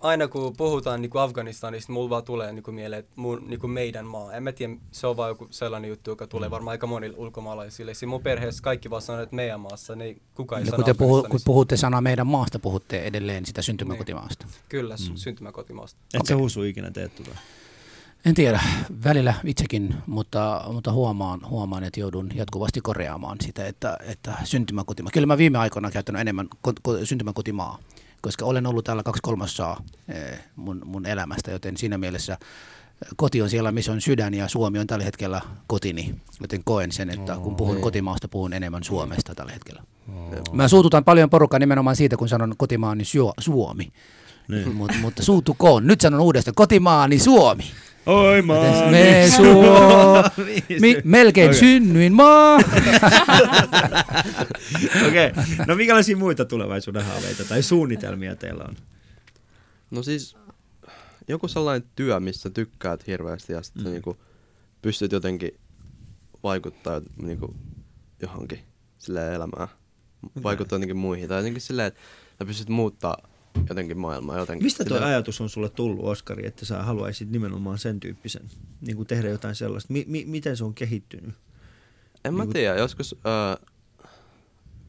[0.00, 4.32] aina kun puhutaan niinku Afganistanista, mulla vaan tulee niinku mieleen, että mun, niinku meidän maa.
[4.32, 7.94] En mä tiedä, se on vaan joku sellainen juttu, joka tulee varmaan aika monille ulkomaalaisille.
[7.94, 10.84] Siinä mun perheessä kaikki vaan sanoo, että meidän maassa, ne ei, kukaan ei No, kun,
[10.84, 14.46] te puhu, kun puhutte sanaa meidän maasta, puhutte edelleen sitä syntymäkotimaasta.
[14.68, 15.16] Kyllä, mm.
[15.16, 16.00] syntymäkotimaasta.
[16.14, 17.30] Et sä husu ikinä teet tota.
[18.24, 18.60] En tiedä,
[19.04, 25.10] välillä itsekin, mutta, mutta huomaan, huomaan, että joudun jatkuvasti korjaamaan sitä, että, että syntymäkotimaa.
[25.12, 27.78] Kyllä mä viime aikoina käyttänyt enemmän ko, ko, syntymäkotimaa,
[28.20, 32.38] koska olen ollut täällä kaksi kolmasosaa eh, mun, mun elämästä, joten siinä mielessä
[33.16, 36.14] koti on siellä, missä on sydän ja Suomi on tällä hetkellä kotini.
[36.40, 39.82] Joten koen sen, että kun puhun kotimaasta, puhun enemmän Suomesta tällä hetkellä.
[40.52, 43.92] Mä suututan paljon porukkaa nimenomaan siitä, kun sanon kotimaani Suo- Suomi.
[44.50, 44.74] Niin.
[44.74, 45.86] Mut, mutta suutukoon.
[45.86, 47.64] Nyt sanon uudestaan kotimaani Suomi.
[48.06, 48.90] Oi maa.
[48.90, 51.60] Me Suomi, melkein Okei.
[51.60, 52.56] synnyin maa.
[55.08, 55.32] Okei,
[55.66, 58.76] no minkälaisia muita tulevaisuuden haaveita tai suunnitelmia teillä on?
[59.90, 60.36] No siis
[61.28, 63.90] joku sellainen työ, missä tykkäät hirveästi ja sitten mm.
[63.90, 64.16] niinku
[64.82, 65.50] pystyt jotenkin
[66.42, 67.54] vaikuttaa niinku
[68.22, 68.60] johonkin
[68.98, 69.68] sille elämään.
[70.42, 73.16] Vaikuttaa jotenkin muihin tai jotenkin silleen, että pystyt muuttaa
[73.68, 74.64] jotenkin maailmaa jotenkin.
[74.64, 78.42] Mistä tuo ajatus on sulle tullut, Oskari, että sä haluaisit nimenomaan sen tyyppisen,
[78.80, 79.92] niin kuin tehdä jotain sellaista?
[79.92, 81.34] Mi- mi- miten se on kehittynyt?
[82.24, 83.66] En mä Niinku- tiedä, joskus öö,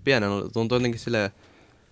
[0.03, 1.31] pienen tuntuu jotenkin silleen,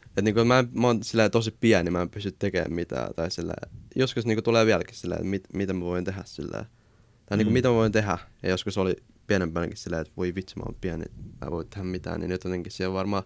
[0.06, 3.14] että niinku mä, en- mä oon silleen tosi pieni, mä en pysty tekemään mitään.
[3.16, 6.66] Tai silleen, joskus niinku tulee vieläkin silleen, että mit, mitä mä voin tehdä silleen.
[7.26, 7.54] Tai niinku Mm.
[7.54, 8.18] mitä mä voin tehdä.
[8.44, 8.96] Ja joskus oli
[9.28, 11.06] pienempänäkin silleen, että voi vitsi, mä oon pieni,
[11.42, 12.20] mä en voi tehdä mitään.
[12.20, 13.24] Niin nyt jotenkin se on varmaan,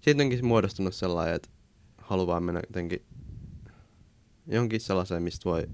[0.00, 1.48] siitä onkin muodostunut sellainen, että
[2.08, 3.02] haluaa mennä jotenkin
[4.46, 5.68] johonkin sellaiseen, mistä voi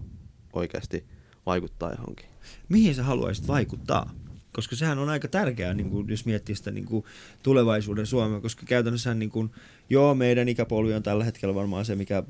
[0.52, 1.04] oikeasti
[1.46, 2.26] vaikuttaa johonkin.
[2.68, 4.10] Mihin sä haluaisit vaikuttaa?
[4.52, 7.04] Koska sehän on aika tärkeää, niin kuin, jos miettii sitä niin kuin,
[7.42, 9.50] tulevaisuuden Suomea, koska käytännössä niin kuin,
[9.90, 12.24] joo, meidän ikäpolvi on tällä hetkellä varmaan se, mikä, äh,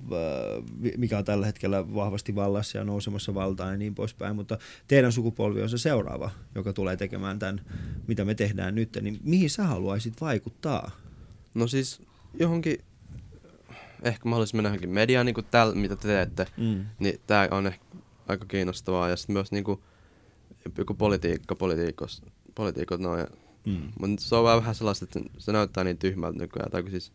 [0.96, 5.62] mikä on tällä hetkellä vahvasti vallassa ja nousemassa valtaan ja niin poispäin, mutta teidän sukupolvi
[5.62, 7.60] on se seuraava, joka tulee tekemään tämän,
[8.06, 10.90] mitä me tehdään nyt, niin mihin sä haluaisit vaikuttaa?
[11.54, 12.02] No siis
[12.38, 12.78] johonkin,
[14.04, 16.84] ehkä mä haluaisin mennä johonkin mediaan, niin kuin tällä, mitä te teette, Mm.
[16.98, 17.84] niin tää on ehkä
[18.28, 19.08] aika kiinnostavaa.
[19.08, 19.82] Ja sitten myös niinku,
[20.78, 22.22] joku politiikka, politiikos,
[22.54, 23.26] politiikot noin.
[23.66, 23.92] Mm.
[24.00, 26.70] Mutta se on vähän, vähän sellaista, että se näyttää niin tyhmältä nykyään.
[26.70, 27.12] Tai siis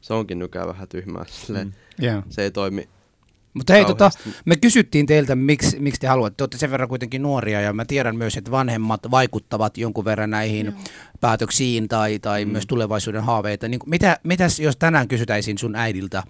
[0.00, 1.24] se onkin nykyään vähän tyhmää.
[1.28, 2.04] Silleen, mm.
[2.04, 2.24] Yeah.
[2.28, 2.88] Se ei toimi.
[3.54, 4.10] Mutta hei, tota,
[4.44, 6.36] me kysyttiin teiltä, miksi, miksi te haluatte.
[6.36, 10.30] Te olette sen verran kuitenkin nuoria ja mä tiedän myös, että vanhemmat vaikuttavat jonkun verran
[10.30, 10.74] näihin Joo.
[11.20, 12.52] päätöksiin tai, tai mm.
[12.52, 13.68] myös tulevaisuuden haaveita.
[13.68, 16.24] Niin, mitä, mitäs, jos tänään kysytäisiin sun äidiltä, äh,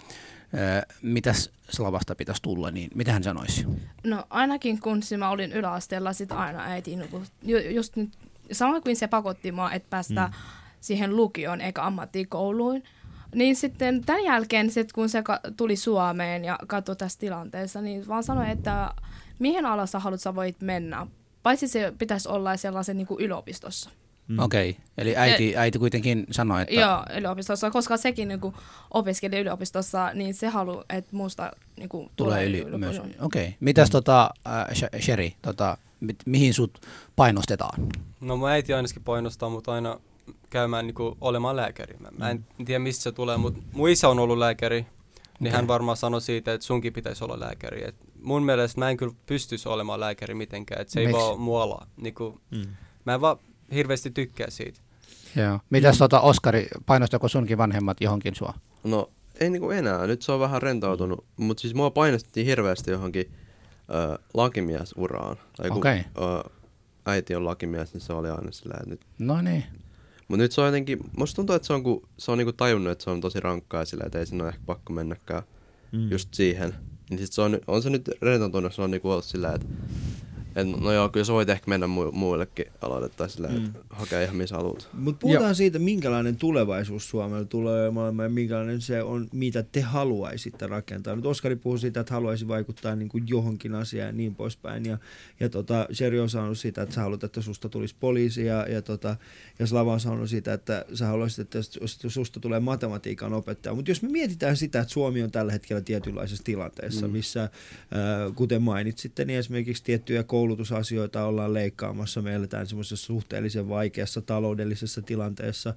[1.02, 3.66] mitäs Slavasta pitäisi tulla, niin mitä hän sanoisi?
[4.04, 8.11] No ainakin kun se mä olin yläasteella, sit aina äiti niinku, ju, just nyt,
[8.52, 10.33] samoin kuin se pakotti mua, että päästä mm.
[10.80, 12.83] siihen lukioon eikä ammattikouluun.
[13.34, 15.22] Niin sitten tämän jälkeen, sit kun se
[15.56, 18.90] tuli Suomeen ja katsoi tässä tilanteessa, niin vaan sanoi, että
[19.38, 21.06] mihin ala sä haluat, sä voit mennä.
[21.42, 23.90] Paitsi se pitäisi olla sellaisen niin kuin yliopistossa.
[24.28, 24.38] Mm.
[24.38, 24.82] Okei, okay.
[24.98, 26.74] eli äiti, äiti kuitenkin sanoi, että...
[26.74, 28.54] Joo, yliopistossa, koska sekin niin kuin,
[28.90, 33.08] opiskeli yliopistossa, niin se haluaa, että muusta niin kuin, Tulee yli yliopistoon.
[33.08, 33.20] myös.
[33.20, 33.44] Okei.
[33.46, 33.56] Okay.
[33.60, 36.80] Mitäs tota, äh, Sh- Sherry, tota, mi- mihin sut
[37.16, 37.88] painostetaan?
[38.20, 40.00] No mun äiti ainakin painostaa mut aina
[40.50, 41.96] käymään niinku olemaan lääkäri.
[41.98, 44.86] Mä, mä en tiedä mistä se tulee, mutta mun isä on ollut lääkäri, niin
[45.40, 45.52] Okei.
[45.52, 47.84] hän varmaan sanoi siitä, että sunkin pitäisi olla lääkäri.
[47.88, 51.22] Et mun mielestä mä en kyllä pystyisi olemaan lääkäri mitenkään, että se ei Miksi?
[51.22, 51.86] vaan muualla.
[51.96, 52.62] Niinku, Mm.
[53.04, 53.36] mä en vaan
[53.74, 54.80] hirveästi tykkää siitä.
[55.36, 55.58] Joo.
[55.70, 58.54] Mitäs tota, Oskari, painostako sunkin vanhemmat johonkin sua?
[58.84, 60.06] No ei niinku enää.
[60.06, 61.24] Nyt se on vähän rentoutunut.
[61.36, 63.32] Mutta siis mua painostettiin hirveästi johonkin
[63.94, 65.36] ö, lakimiesuraan.
[65.56, 65.98] Tai kun Okei.
[65.98, 66.50] ö,
[67.06, 69.64] äiti on lakimies, niin se oli aina sillä, että nyt No niin.
[70.30, 72.92] Mutta nyt se on jotenkin, musta tuntuu, että se on, kun, se on niinku tajunnut,
[72.92, 75.42] että se on tosi rankkaa sillä, että ei sinne ole ehkä pakko mennäkään
[75.92, 76.10] Mm.
[76.10, 76.74] just siihen.
[77.10, 79.66] Niin sit se on, on se nyt rentoutunut, se on niinku ollut sillä, että
[80.56, 83.72] et, no joo, kyllä sä voit ehkä mennä mu- muillekin aloille tai sillä, Mm.
[83.90, 84.88] hakea ihan missä haluat.
[84.92, 90.66] Mutta puhutaan siitä, minkälainen tulevaisuus Suomella tulee olemaan ja minkälainen se on, mitä te haluaisitte
[90.66, 91.16] rakentaa.
[91.16, 94.84] Nyt Oskari puhui siitä, että haluaisi vaikuttaa niin kuin johonkin asiaan ja niin poispäin.
[94.84, 94.98] Ja,
[95.40, 98.82] ja tota, Seri on sanonut siitä, että sä haluat, että susta tulisi poliisi ja, ja,
[98.82, 99.16] tota,
[99.58, 101.58] ja Slava on sanonut siitä, että sä haluaisit, että
[102.08, 103.74] susta tulee matematiikan opettaja.
[103.74, 107.12] Mutta jos me mietitään sitä, että Suomi on tällä hetkellä tietynlaisessa tilanteessa, mm.
[107.12, 107.50] missä, äh,
[108.34, 112.22] kuten mainitsitte, niin esimerkiksi tiettyjä koulutusasioita ollaan leikkaamassa.
[112.22, 115.74] Me eletään semmoisessa suhteellisen vaikeassa taloudellisessa tilanteessa.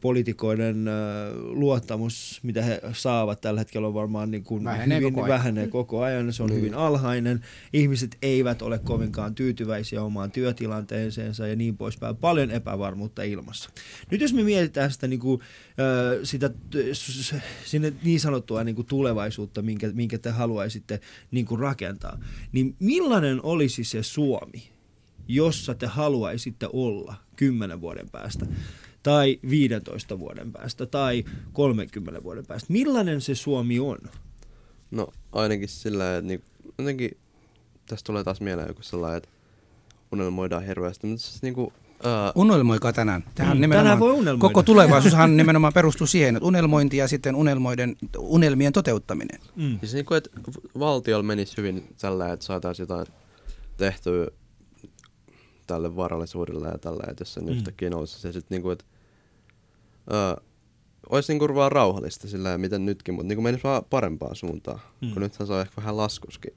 [0.00, 0.84] Poliitikoiden
[1.38, 5.38] luottamus, mitä he saavat tällä hetkellä on varmaan niin kuin Vähenee hyvin, koko ajan.
[5.38, 6.32] vähenee koko ajan.
[6.32, 6.58] Se on Niin.
[6.58, 7.40] hyvin alhainen.
[7.72, 12.16] Ihmiset eivät ole kovinkaan tyytyväisiä omaan työtilanteeseensa ja niin poispäin.
[12.16, 13.70] Paljon epävarmuutta ilmassa.
[14.10, 15.40] Nyt jos me mietitään sitä, niin kuin,
[16.22, 16.50] sitä
[17.64, 22.18] sinne niin sanottua niin kuin tulevaisuutta, minkä, minkä te haluaisitte niin kuin rakentaa,
[22.52, 24.70] niin millainen olisi se Suomi,
[25.28, 28.46] jossa te haluaisitte olla kymmenen vuoden päästä?
[29.02, 32.72] tai 15 vuoden päästä tai 30 vuoden päästä.
[32.72, 33.98] Millainen se Suomi on?
[34.90, 36.46] No ainakin sillä, että niinku,
[36.78, 37.10] jotenkin
[37.88, 39.28] tästä tulee taas mieleen joku sellainen, että
[40.12, 41.72] unelmoidaan hirveästi, mutta siis niinku,
[42.04, 43.24] ää, Unelmoikaa tänään.
[43.34, 44.40] Tähän Mm, nimenomaan, tänään voi unelmoida.
[44.40, 49.40] Koko tulevaisuushan nimenomaan perustuu siihen, että unelmointi ja sitten unelmoiden, unelmien toteuttaminen.
[49.56, 49.78] Mm.
[49.80, 53.06] siis niinku, että v- valtiolla menisi hyvin tällä, että saataisiin jotain
[53.76, 54.26] tehtyä
[55.66, 57.48] tälle varallisuudelle ja tällä, että jos se Mm.
[57.48, 58.26] yhtäkkiä nousisi.
[58.28, 58.84] Ja sitten niinku, että
[60.10, 60.36] ää,
[61.10, 64.80] olisi niinku vaan rauhallista sillä miten nytkin, mutta niinku menisi vaan parempaan suuntaan.
[65.00, 65.12] Mm.
[65.12, 66.54] Kun nythän se on ehkä vähän laskuskin.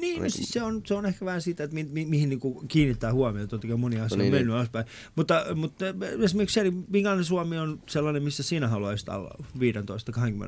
[0.00, 2.04] Niin, no Niin siis kuin- se on, se on ehkä vähän siitä, että mi, mi,
[2.04, 3.48] mihin niinku kiinnittää huomiota.
[3.50, 4.86] Totta kai moni asia No on niin, mennyt alaspäin.
[5.16, 5.84] Mutta, mutta
[6.24, 9.30] esimerkiksi Seri, minkälainen Suomi on sellainen, missä sinä haluaisit olla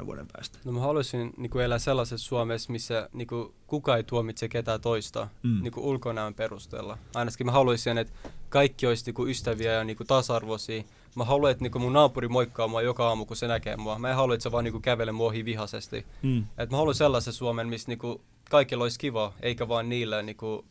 [0.03, 0.59] 15-20 vuoden päästä?
[0.65, 5.51] No mä haluaisin niinku elää sellaisessa Suomessa, missä niinku kukaan ei tuomitse ketään toista Mm.
[5.51, 5.63] mm.
[5.63, 6.99] niinku ulkonäön perusteella.
[7.15, 8.13] Ainakin mä haluaisin, että
[8.49, 10.83] kaikki olisi niinku ystäviä ja niinku tasa-arvoisia.
[11.17, 13.99] Mä haluan, että niinku mun naapuri moikkaa mua joka aamu, kun se näkee mua.
[13.99, 16.07] Mä en halua, että se vaan niinku kävelee mua ohi vihaisesti.
[16.23, 16.45] Mm.
[16.59, 20.65] Et mä haluan sellaisen Suomen, missä niinku kaikilla olisi kiva, eikä vaan niille, niinku,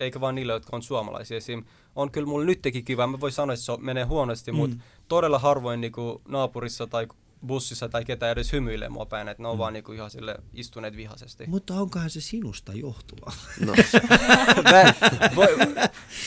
[0.00, 1.36] eikä vaan niille, jotka on suomalaisia.
[1.36, 1.64] Esim.
[1.96, 4.58] on kyllä mulla nytkin kiva, mä voin sanoa, että se menee huonosti, mm.
[4.58, 4.76] mutta
[5.08, 7.06] todella harvoin niinku naapurissa tai
[7.46, 9.58] bussissa tai ketään edes hymyilee mua päin, että ne on mm.
[9.58, 11.44] vaan niinku ihan sille istuneet vihaisesti.
[11.46, 13.32] Mutta onkohan se sinusta johtuva?
[13.66, 13.72] No,
[14.72, 14.94] mä
[15.36, 15.48] voi,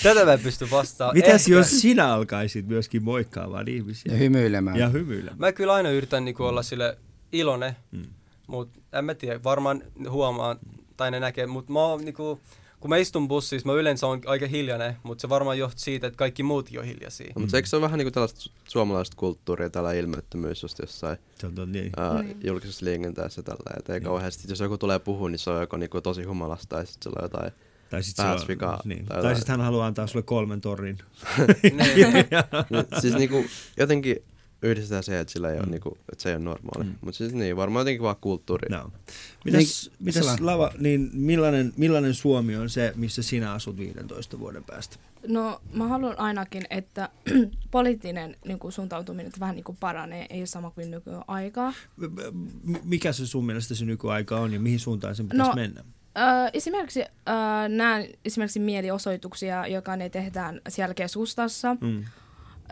[0.03, 1.17] tätä mä en pysty vastaamaan.
[1.17, 4.11] Mitäs Ehkä- jos sinä alkaisit myöskin moikkaamaan ihmisiä?
[4.13, 4.77] Ja hymyilemään.
[4.79, 5.37] ja hymyilemään?
[5.39, 6.97] Mä kyllä aina yritän niinku olla sille
[7.31, 8.05] iloinen, Mm.
[8.47, 10.55] mutta en mä tiedä, varmaan huomaa
[10.97, 12.41] tai ne näkee, mutta mä oon niinku,
[12.79, 16.17] kun mä istun bussissa, mä yleensä on aika hiljainen, mutta se varmaan johtuu siitä, että
[16.17, 17.31] kaikki muutkin on hiljaisia.
[17.35, 21.17] no, mutta eikö se ole vähän niinku tällaista su- suomalaista kulttuuria, tällä ilmeettömyys just jossain
[21.39, 21.89] Se on niin.
[21.97, 22.37] ää, Niin.
[22.43, 24.05] julkisessa liikenteessä tällä, että ei Niin.
[24.05, 27.19] kauheasti, jos joku tulee puhua, niin se on joko niinku tosi humalasta tai sitten sillä
[27.19, 27.51] on jotain
[27.89, 29.05] Tai sit, pääsvikaa se on, niin.
[29.05, 30.97] tai tai sit hän haluaa antaa sulle kolmen torrin.
[31.63, 32.25] Niin.
[33.01, 33.45] Siis niinku,
[33.77, 34.15] jotenkin
[34.61, 35.71] yhdistetään se, että, sillä ei ole, Mm.
[35.71, 36.83] niinku, että se ei ole normaali.
[36.83, 36.89] Mm.
[36.89, 36.95] Mm.
[37.01, 38.69] Mutta siis niin, varmaan jotenkin vaan kulttuuri.
[38.69, 38.91] No.
[39.45, 44.39] Mitäs, Niin, mitäs sellainen- Lava, niin millainen, millainen Suomi on se, missä sinä asut 15
[44.39, 44.95] vuoden päästä?
[45.27, 47.09] No mä haluan ainakin, että
[47.71, 51.73] poliittinen niin kuin, suuntautuminen vähän niin kuin, paranee, ei ole sama kuin nykyaikaa.
[51.97, 55.83] M- Mikä se sun mielestä se nykyaika on ja mihin suuntaan sen pitäisi No, mennä?
[56.17, 57.05] Öö, esimerkiksi öö,
[57.69, 61.75] näen esimerkiksi mieliosoituksia, joka ne tehdään siellä keskustassa.
[61.81, 62.03] Mm.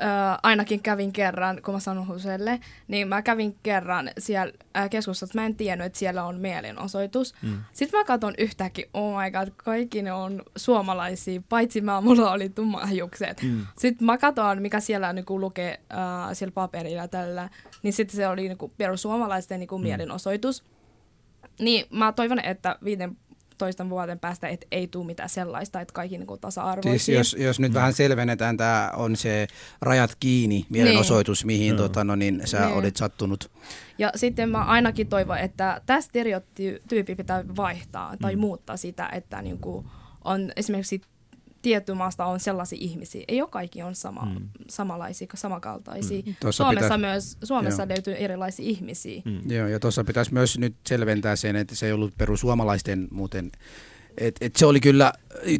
[0.01, 0.07] Öö,
[0.43, 5.39] ainakin kävin kerran, kun mä sanon Huselle, niin mä kävin kerran siellä ää, keskustassa.
[5.39, 7.33] Mä en tiennyt, että siellä on mielenosoitus.
[7.41, 7.57] Mm.
[7.73, 12.49] Sitten mä katson yhtäkkiä, oh my god, kaikki ne on suomalaisia, paitsi mä, mulla oli
[12.49, 13.41] tummahiukset.
[13.43, 13.65] Mm.
[13.77, 15.97] Sitten mä katson, mikä siellä niinku lukee äh,
[16.33, 17.49] siellä paperilla tällä,
[17.83, 19.83] niin sitten se oli niinku perussuomalaisten niinku Mm.
[19.83, 20.63] mielenosoitus.
[21.59, 22.77] Niin mä toivon, että
[23.57, 26.99] 15 vuoden päästä et ei tule mitään sellaista, että kaikki niinku tasa-arvoisia.
[26.99, 29.47] Siis jos, jos nyt vähän selvennetään, tämä on se
[29.81, 31.77] rajat kiinni mielenosoitus, mihin Joo.
[31.77, 32.73] tota, no niin, sä Niin.
[32.77, 33.51] olit sattunut.
[33.97, 38.39] Ja sitten mä ainakin toivon, että tämä stereotyyppi pitää vaihtaa tai Mm.
[38.41, 39.85] muuttaa sitä, että niinku
[40.23, 41.01] on esimerkiksi
[41.67, 43.23] tietty maasta on sellaisia ihmisiä.
[43.27, 44.47] Ei ole kaikki on sama, Mm.
[44.69, 46.21] samanlaisia, samankaltaisia.
[46.25, 46.35] Mm.
[46.39, 47.89] Tuossa Suomessa pitää- myös, Suomessa Joo.
[47.89, 49.21] löytyy erilaisia ihmisiä.
[49.25, 49.51] Mm.
[49.51, 53.51] Joo, ja tuossa pitäisi myös nyt selventää sen, että se ei ollut perussuomalaisten muuten,
[54.17, 55.13] että et se oli kyllä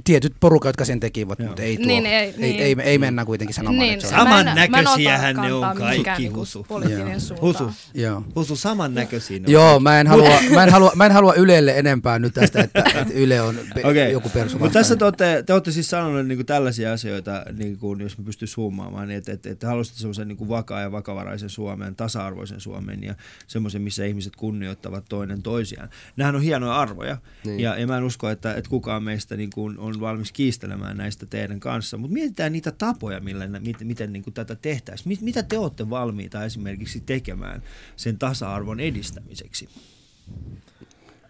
[0.03, 1.47] tietyt porukat, jotka sen tekivät, Joo.
[1.47, 2.59] mutta ei, tuo, Niin, ei- ei, niin.
[2.61, 6.39] ei, ei, mennä kuitenkin sanomaan, Niin, että se mä mä Samannäköisiähän ne on kaikki, niinku
[6.39, 6.65] Husu.
[6.89, 7.09] Joo.
[7.41, 8.23] Husu, Joo.
[8.35, 9.39] Husu samannäköisiä.
[9.39, 9.51] ne on.
[9.51, 12.83] Joo, mä en, halua, mä, en halua, mä en halua Ylelle enempää nyt tästä, että,
[13.01, 14.11] että Yle on pe- Okei.
[14.11, 14.59] joku perussuomalainen.
[14.59, 18.23] Mutta tässä te olette, te olette siis sanoneet niin tällaisia asioita, niin kuin, jos me
[18.23, 23.03] pystyisi huomaamaan, niin että, että, että haluaisitte semmoisen niin vakaa ja vakavaraisen Suomen, tasa-arvoisen Suomen
[23.03, 23.15] ja
[23.47, 25.89] semmoisen, missä ihmiset kunnioittavat toinen toisiaan.
[26.15, 27.59] Nämähän on hienoja arvoja Niin.
[27.59, 31.25] ja, ja mä en usko, että, että kukaan meistä niin kuin, on valmis kiistelemään näistä
[31.25, 35.07] teidän kanssa, mutta mietitään niitä tapoja, millä, miten, miten niin kuin tätä tehtäisiin.
[35.07, 37.61] Mit, mitä te olette valmiita esimerkiksi tekemään
[37.95, 39.69] sen tasa-arvon edistämiseksi?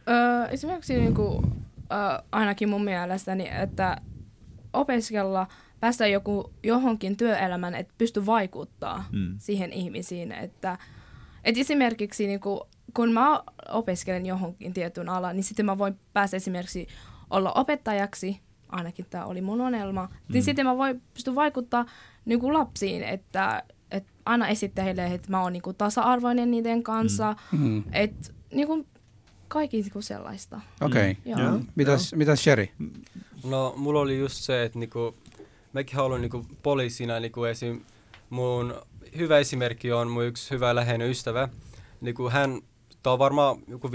[0.10, 1.44] Öö, esimerkiksi niinku,
[1.92, 1.98] öö,
[2.32, 3.98] ainakin mun mielestäni, että
[4.74, 5.48] opiskella
[5.80, 9.36] päästä joku johonkin työelämään, että pysty vaikuttaa Mm.
[9.38, 10.32] siihen ihmisiin.
[10.32, 10.78] Että,
[11.44, 16.88] et esimerkiksi niinku, kun mä opiskelen johonkin tietyn alan, niin sitten mä voin päästä esimerkiksi
[17.30, 20.34] olla opettajaksi, ainakin tämä oli mun unelma, mm.
[20.34, 21.86] niin sitten mä voin pysty vaikuttaa
[22.26, 27.84] niinku lapsiin, että et aina esittää heille, että mä oon niinku tasa-arvoinen niiden kanssa, Mm.
[27.92, 28.86] että niinku,
[29.48, 30.62] kaikki niinku sellaista.
[30.82, 31.12] Okei.
[31.12, 31.44] Okay.
[31.44, 31.60] Joo.
[31.76, 32.68] Mitäs, mitäs Sherry?
[33.44, 35.16] No, mulla oli just se, että niinku,
[35.74, 37.82] mäkin haluan niinku poliisina niinku esim.
[38.30, 38.76] Mun
[39.18, 41.50] hyvä esimerkki on mun yksi hyvä läheinen ystävä.
[42.02, 42.62] Niinku hän,
[43.04, 43.92] tää on varmaan joku 5-6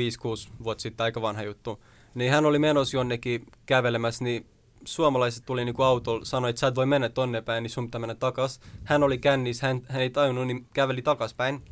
[0.64, 1.82] vuotta sitten, aika vanha juttu.
[2.14, 4.46] Niin hän oli menossa jonnekin kävelemässä, niin
[4.84, 7.98] suomalaiset tuli niinku autolla, sanoi, että sä et voi mennä tonne päin, niin sun pitää
[7.98, 8.60] mennä takas.
[8.84, 11.62] Hän oli kännissä, hän, hän ei tajunnut, niin käveli takaspäin.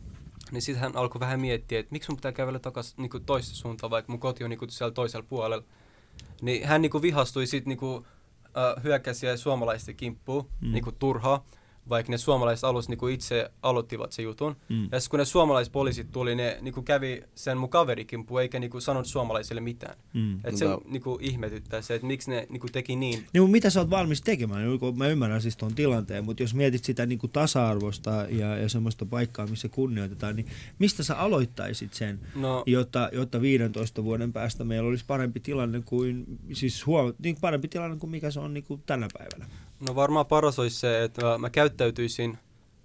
[0.53, 3.91] Niin sitten hän alkoi vähän miettiä, että miksi mun pitää kävellä takas niinku toista suuntaan,
[3.91, 5.65] vaikka mun koti on niinku siellä toisella puolella.
[6.43, 8.07] niin hän niinku vihastui sit niinku,
[8.45, 10.73] äh, hyökkäsi suomalaisten kimppuun mm.
[10.73, 11.45] niinku turhaa,
[11.89, 14.57] vaikka ne suomalaiset alus niinku itse aloittivat sen jutun.
[14.69, 14.83] Mm.
[14.93, 19.07] Ja sitten kun ne suomalaispoliisit tuli, ne niinku kävi sen mun kaverikimpu eikä niinku sanonut
[19.07, 19.97] suomalaisille mitään.
[20.15, 20.41] Mm.
[20.45, 20.81] Et se No.
[20.89, 23.27] niinku ihmetyttää se, että miksi ne niinku teki niin.
[23.33, 24.65] Niin, mutta mitä sä oot valmis tekemään?
[24.69, 28.69] Niin, Mä ymmärrän siis tuon tilanteen, mutta jos mietit sitä niin kuin tasa-arvosta ja, ja
[28.69, 30.47] semmoista paikkaa, missä kunnioitetaan, niin
[30.79, 36.25] mistä sä aloittaisit sen, No, jotta, jotta 15 vuoden päästä meillä olisi parempi tilanne kuin,
[36.53, 39.51] siis huom- niin parempi tilanne kuin mikä se on niin kuin tänä päivänä?
[39.89, 42.39] No varmaan paras olisi se, että mä käyttäytyisin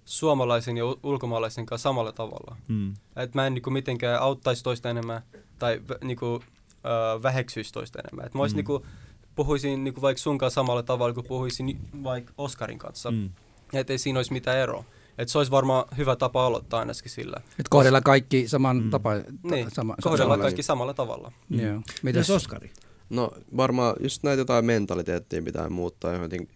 [0.04, 2.56] suomalaisen ja ulkomaalaisen kanssa samalla tavalla.
[2.68, 2.94] Mm.
[3.16, 5.22] Että mä en niinku mitenkään auttaisi toista enemmän
[5.58, 6.40] tai niinku,
[6.72, 8.26] äh, väheksyisi toista enemmän.
[8.26, 8.50] Että mä Mm.
[8.50, 8.56] mm.
[8.56, 8.86] niinku,
[9.34, 13.10] puhuisin niinku vaikka sun kanssa samalla tavalla kuin puhuisin vaikka Oskarin kanssa.
[13.10, 13.16] Mm.
[13.16, 13.30] Mm.
[13.72, 14.84] Että ei siinä olisi mitään eroa.
[15.18, 17.36] Että se olisi varmaan hyvä tapa aloittaa ainakin sillä.
[17.50, 18.90] Että kohdella kaikki saman Mm.
[18.90, 19.10] tapa.
[19.42, 21.32] Niin, sama, kohdella samalla- kaikki samalla tavalla.
[21.48, 21.60] Mm.
[21.60, 21.76] Joo.
[21.76, 22.70] Mitäs Mitäs Oskari?
[23.10, 26.48] No varmaan just näitä jotain mentaliteettia pitää muuttaa johonkin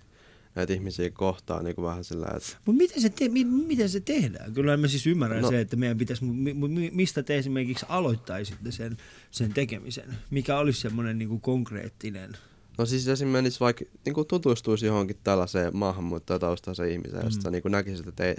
[0.60, 4.00] näitä ihmisiä kohtaan niin kuin vähän sillä, että Mutta miten, se te, mi, miten se
[4.00, 4.52] tehdään?
[4.52, 5.46] Kyllä mä siis ymmärrän no.
[5.46, 5.50] No.
[5.50, 8.96] se, että meidän pitäisi, mi, mi, mistä te esimerkiksi aloittaisitte sen,
[9.30, 10.16] sen tekemisen?
[10.30, 12.36] Mikä olisi semmoinen niin kuin konkreettinen?
[12.78, 17.26] No siis esimerkiksi vaikka niin kuin tutustuisi johonkin tällaiseen maahanmuuttajataustaiseen ihmiseen, mm.
[17.26, 18.36] Josta niin kuin näkisit, että, ei,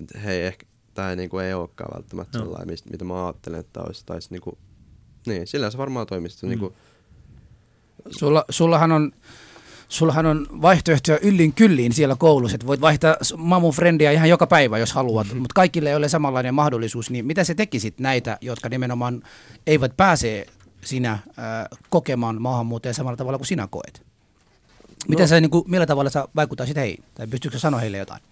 [0.00, 2.44] että hei, ehkä tämä ei, niin kuin, ei olekaan välttämättä Joo.
[2.44, 4.06] sellainen, mistä, mitä mä ajattelen, että olisi.
[4.06, 4.58] Tai niin, kuin,
[5.26, 6.36] niin, sillä se varmaan toimisi.
[6.42, 6.46] Mm.
[6.46, 6.50] Mm.
[6.50, 6.74] Niin kuin,
[8.10, 9.12] Sulla, sullahan on
[9.94, 14.78] Sullahan on vaihtoehtoja yllin kylliin siellä koulussa, että voit vaihtaa mamun frendiä ihan joka päivä,
[14.78, 15.40] jos haluat, mm-hmm.
[15.40, 19.22] mutta kaikille ei ole samanlainen mahdollisuus, niin mitä se tekisit näitä, jotka nimenomaan
[19.66, 20.46] eivät pääse
[20.84, 21.22] sinä äh,
[21.90, 24.02] kokemaan maahanmuuttajia samalla tavalla kuin sinä koet?
[25.08, 25.28] Miten No.
[25.28, 28.22] sä, niin kuin, millä tavalla sä vaikuttaisit heihin, tai pystyykö sä sanoa heille jotain?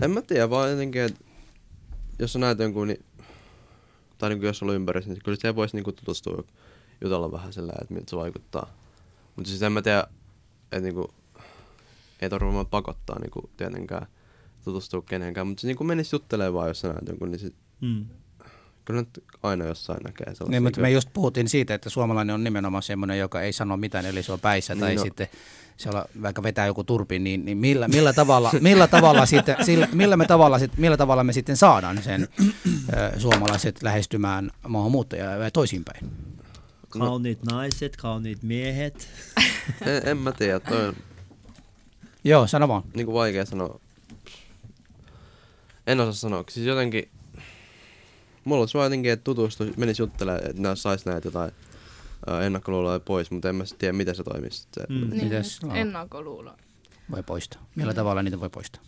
[0.00, 1.24] en mä tiedä, vaan jotenkin, että
[2.18, 3.04] jos sä näet jonkun, niin,
[4.18, 6.44] tai niin kuin jos on ympärissä, niin kyllä se voisi niin kuin tutustua
[7.00, 8.66] jutella vähän sillä, että miltä se vaikuttaa.
[9.36, 10.06] Mutta siis en mä tiedä,
[10.72, 11.06] että niin kuin,
[12.20, 14.06] ei tarvitse varmaan pakottaa niin kuin, tietenkään
[14.64, 17.54] tutustua kenenkään, mutta se niin kuin menisi juttelemaan vaan, jos sä näet jonkun, niin sit,
[17.80, 18.04] Mm.
[18.84, 20.50] kyllä nyt aina jossain näkee sellaisia.
[20.50, 24.06] Niin, mutta me just puhuttiin siitä, että suomalainen on nimenomaan semmoinen, joka ei sano mitään,
[24.06, 25.02] eli se on päissä, tai Niin, no.
[25.04, 25.28] sitten
[25.76, 29.88] se on vaikka vetää joku turpi, niin, niin millä, millä, tavalla, millä, tavalla sitten, sillä,
[29.92, 32.28] millä, me tavalla, sit- millä tavalla me sitten saadaan sen
[33.16, 36.10] ö, suomalaiset lähestymään maahanmuuttajia ja toisinpäin?
[37.00, 39.08] Kauniit naiset, kauniit miehet.
[39.86, 40.96] en, en mä tiedä, toi on
[42.24, 42.82] Joo, sano vaan.
[42.94, 43.80] niin kuin vaikea sanoa.
[45.86, 47.08] En osaa sanoa, siis jotenkin,
[48.44, 51.52] mulla olisi vaan jotenkin, että tutustuisi, menisi juttelemaan, että nää sais näitä jotain
[52.26, 54.66] ää, ennakkoluuloja pois, mutta en mä tiedä, miten se toimisi.
[54.72, 55.10] Se, Mm.
[55.10, 55.60] Niin, Mites?
[55.64, 56.54] et ennakkoluulo.
[57.10, 57.66] Voi poistaa.
[57.74, 58.82] Millä tavalla niitä voi poistaa?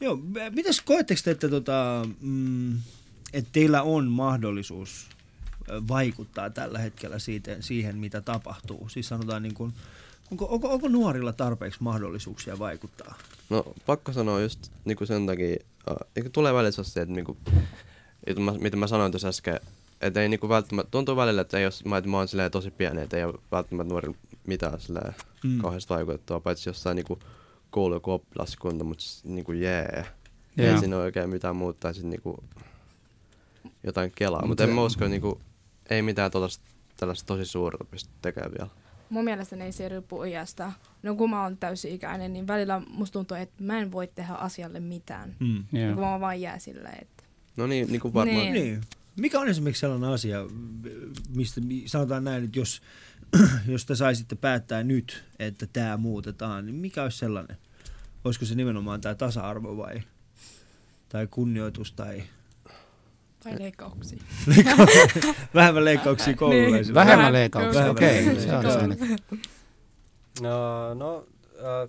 [0.00, 0.18] Joo,
[0.50, 2.72] mitäs koetteko te, että, tota, mm,
[3.32, 5.06] että teillä on mahdollisuus
[5.88, 8.88] vaikuttaa tällä hetkellä siitä, siihen, mitä tapahtuu?
[8.88, 9.72] Siis sanotaan, niin kuin,
[10.30, 13.14] onko, onko, onko nuorilla tarpeeksi mahdollisuuksia vaikuttaa?
[13.50, 15.56] No pakko sanoa just niinku sen takia,
[15.90, 17.36] äh, niinku tulee välillä se, että niinku,
[18.26, 19.60] että mä, mitä mä sanoin tuossa äsken,
[20.00, 22.70] että ei niinku välttämättä, tuntuu välillä, että ei jos, mä, että mä oon silleen tosi
[22.70, 24.16] pieni, että ei ole välttämättä nuorilla
[24.46, 25.14] mitään silleen
[25.44, 25.58] Mm.
[25.60, 27.18] kauheasti vaikutettua, paitsi jossain niinku
[27.70, 30.04] koulu joku oppilaskunta, mutta s- niinku jee.
[30.56, 30.66] Joo.
[30.72, 32.44] Ei siinä ole oikein mitään muuta, tai sit niinku
[33.84, 35.40] jotain kelaa, Mut mutta en se- mä usko, että niinku,
[35.90, 36.64] ei mitään tollaista,
[36.96, 38.70] tällaista tosi suurta pysty tekemään vielä.
[39.10, 40.72] Mun mielestä ei se riippu iästä.
[41.02, 44.80] No kun mä oon täysi-ikäinen, niin välillä musta tuntuu, että mä en voi tehdä asialle
[44.80, 45.36] mitään.
[45.40, 45.64] Mm.
[45.74, 45.88] Yeah.
[45.88, 45.94] Joo.
[45.94, 47.24] Kun mä vaan jää sillä, että...
[47.56, 48.38] No niin, niinku varmaan.
[48.38, 48.52] Niin.
[48.52, 48.80] Niin.
[49.16, 50.38] Mikä on esimerkiksi sellainen asia,
[51.28, 52.82] mistä mi- sanotaan näin, että jos,
[53.72, 57.56] jos te saisitte päättää nyt, että tämä muutetaan, niin mikä olisi sellainen?
[58.24, 60.02] Olisiko se nimenomaan tämä tasa-arvo vai
[61.08, 62.22] tai kunnioitus tai
[63.44, 64.18] Tai leikkauksia.
[65.54, 66.94] vähemmän leikkauksia koululaisille?
[66.94, 68.26] Vähemmän Vähän- leikkauksia, Vähemmän okei.
[68.26, 68.62] leikkauksia.
[68.62, 69.16] Se on se.
[70.40, 71.26] No, no
[71.58, 71.88] äh,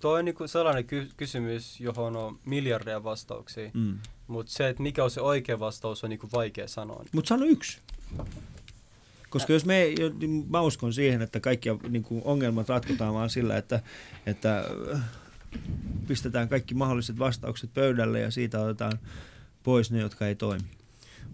[0.00, 3.70] toi on niinku sellainen ky- kysymys, johon on miljardeja vastauksia.
[3.74, 3.98] Mm.
[4.26, 7.04] Mutta se, että mikä on se oikea vastaus, on niinku vaikea sanoa.
[7.12, 7.78] Mutta sano yksi.
[9.30, 9.84] Koska jos me,
[10.18, 13.80] niin mä uskon siihen, että kaikki niin kuin ongelmat ratkotaan vaan sillä, että,
[14.26, 14.64] että
[14.94, 15.00] äh,
[16.08, 18.98] pistetään kaikki mahdolliset vastaukset pöydälle ja siitä otetaan
[19.62, 20.64] pois ne, jotka ei toimi.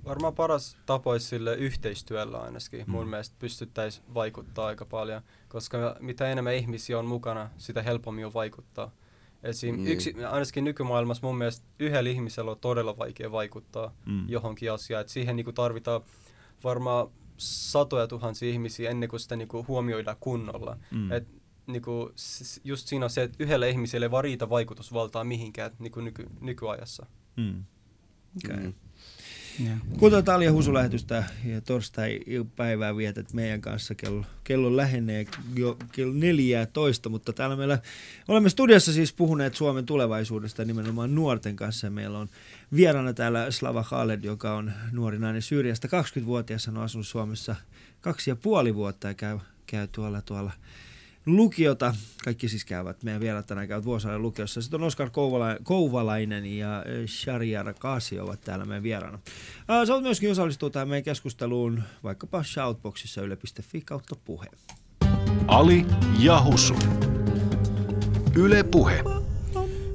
[0.04, 2.84] Varmaan paras tapa olisi sille yhteistyöllä ainakin.
[2.86, 8.34] Mun mielestä pystyttäisiin vaikuttaa aika paljon, koska mitä enemmän ihmisiä on mukana, sitä helpommin on
[8.34, 8.90] vaikuttaa.
[9.42, 9.76] Esim.
[9.76, 9.88] Niin.
[9.88, 14.28] Yksi, ainakin nykymaailmassa mun mielestä yhdellä ihmisellä on todella vaikea vaikuttaa Mm.
[14.28, 15.00] johonkin asiaan.
[15.00, 16.00] Et siihen niinku tarvitaan
[16.64, 20.76] varmaan satoja tuhansia ihmisiä ennen kuin sitä niinku huomioidaan kunnolla.
[20.90, 21.12] Mm.
[21.12, 21.28] Et
[21.66, 22.12] niinku,
[22.64, 27.06] just siinä on se, että yhdelle ihmiselle ei vaan riitä vaikutusvaltaa mihinkään niinku nyky, nykyajassa.
[27.36, 27.64] Mm.
[28.36, 28.56] Okay.
[28.56, 28.74] Mm.
[29.66, 29.76] Joo.
[29.98, 33.94] Kuten Husu-lähetystä ja torstai-päivää vietät meidän kanssa.
[33.94, 37.78] Kello, kello lähenee jo kello 14, mutta täällä meillä
[38.28, 41.90] olemme studiossa siis puhuneet Suomen tulevaisuudesta nimenomaan nuorten kanssa.
[41.90, 42.28] Meillä on
[42.76, 47.56] vieraana täällä Slava Khaled, joka on nuori nainen Syyriasta, 20-vuotias, hän on asunut Suomessa
[48.00, 50.52] kaksi ja puoli vuotta ja käy, käy tuolla tuolla
[51.26, 51.94] lukiota.
[52.24, 54.62] Kaikki siis käyvät, meidän vieraat tänään käyvät Vuosaaren lukiossa.
[54.62, 59.18] Sitten on Oskar Kouvala, Kouvalainen ja Shariar Kasi ovat täällä meidän vieraana.
[59.86, 64.46] Sä voit myöskin osallistua tähän meidän keskusteluun vaikkapa shoutboxissa yle.fi kautta puhe.
[65.46, 65.86] Ali
[66.18, 66.74] ja Husu.
[68.36, 69.04] Yle Puhe.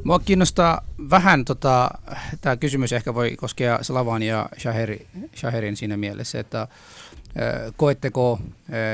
[0.03, 1.91] Mua kiinnostaa vähän, tota,
[2.41, 6.67] tämä kysymys ehkä voi koskea Slavan ja Shaheri, Shaherin siinä mielessä, että
[7.77, 8.39] koetteko,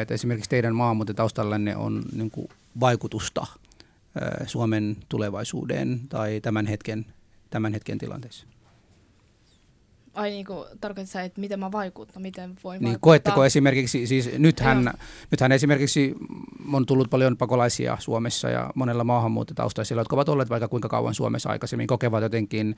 [0.02, 2.48] että esimerkiksi teidän maahanmuuttotaustallanne on niin kuin,
[2.80, 3.48] vaikutusta
[4.46, 7.06] Suomen tulevaisuuteen tai tämän hetken,
[7.50, 8.46] tämän hetken tilanteessa?
[10.16, 13.00] Ai niinku, tarkoitatko sä, että miten mä vaikuttan, miten voin Niin vaikuttaa?
[13.02, 14.94] koetteko esimerkiksi, siis nythän, Joo.
[15.32, 16.16] nythän esimerkiksi
[16.74, 21.50] on tullut paljon pakolaisia Suomessa ja monella maahanmuuttotaustaisilla, jotka ovat olleet vaikka kuinka kauan Suomessa
[21.50, 22.76] aikaisemmin, kokevat jotenkin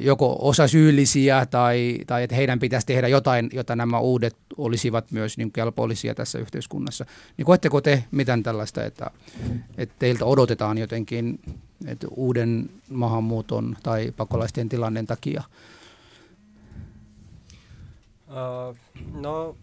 [0.00, 5.38] joko osa syyllisiä tai, tai että heidän pitäisi tehdä jotain, jotta nämä uudet olisivat myös
[5.38, 7.06] niin kelpollisia tässä yhteiskunnassa.
[7.36, 9.10] Niin koetteko te mitään tällaista, että,
[9.78, 11.40] että teiltä odotetaan jotenkin
[11.86, 15.42] että uuden maahanmuuton tai pakolaisten tilanteen takia?
[18.32, 18.76] Uh,
[19.12, 19.56] no,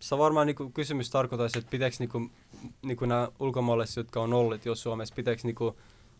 [0.00, 2.30] se varmaan niinku kysymys tarkoittaisi, että pitääkö niinku,
[2.82, 5.76] niinku nämä ulkomaalaiset, jotka on olleet jo Suomessa, pitääkö niinku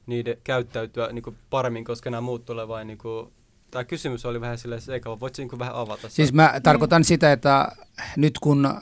[0.06, 3.32] niiden käyttäytyä niinku paremmin, koska nämä muut tulee vain niinku...
[3.70, 5.20] Tämä kysymys oli vähän silleen sekava.
[5.20, 6.08] Voitko niinku vähän avata?
[6.08, 7.72] Siis mä tarkoitan sitä, että
[8.16, 8.80] nyt kun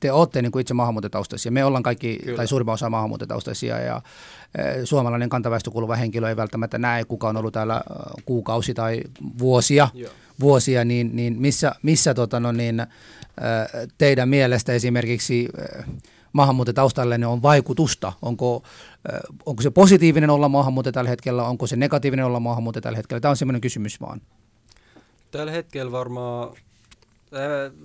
[0.00, 2.36] te olette niin kuin itse maahanmuuttotaustaisia, me ollaan kaikki, Kyllä.
[2.36, 4.02] Tai suurimman osa maahanmuuttotaustaisia, ja
[4.58, 9.00] eh, suomalainen kantaväestö kuuluva henkilö ei välttämättä näe, kuka on ollut täällä eh, kuukausi tai
[9.38, 10.12] vuosia, Joo.
[10.40, 12.88] vuosia niin, niin missä, missä tota, no niin, eh,
[13.98, 15.48] teidän mielestä esimerkiksi
[16.32, 18.12] maahanmuuttotaustallenne on vaikutusta?
[18.22, 18.62] Onko,
[19.46, 23.20] onko se positiivinen olla maahanmuuttaja tällä hetkellä, onko se negatiivinen olla maahanmuuttaja tällä hetkellä?
[23.20, 24.20] Tämä on semmoinen kysymys vaan.
[25.30, 26.56] Tällä hetkellä varmaan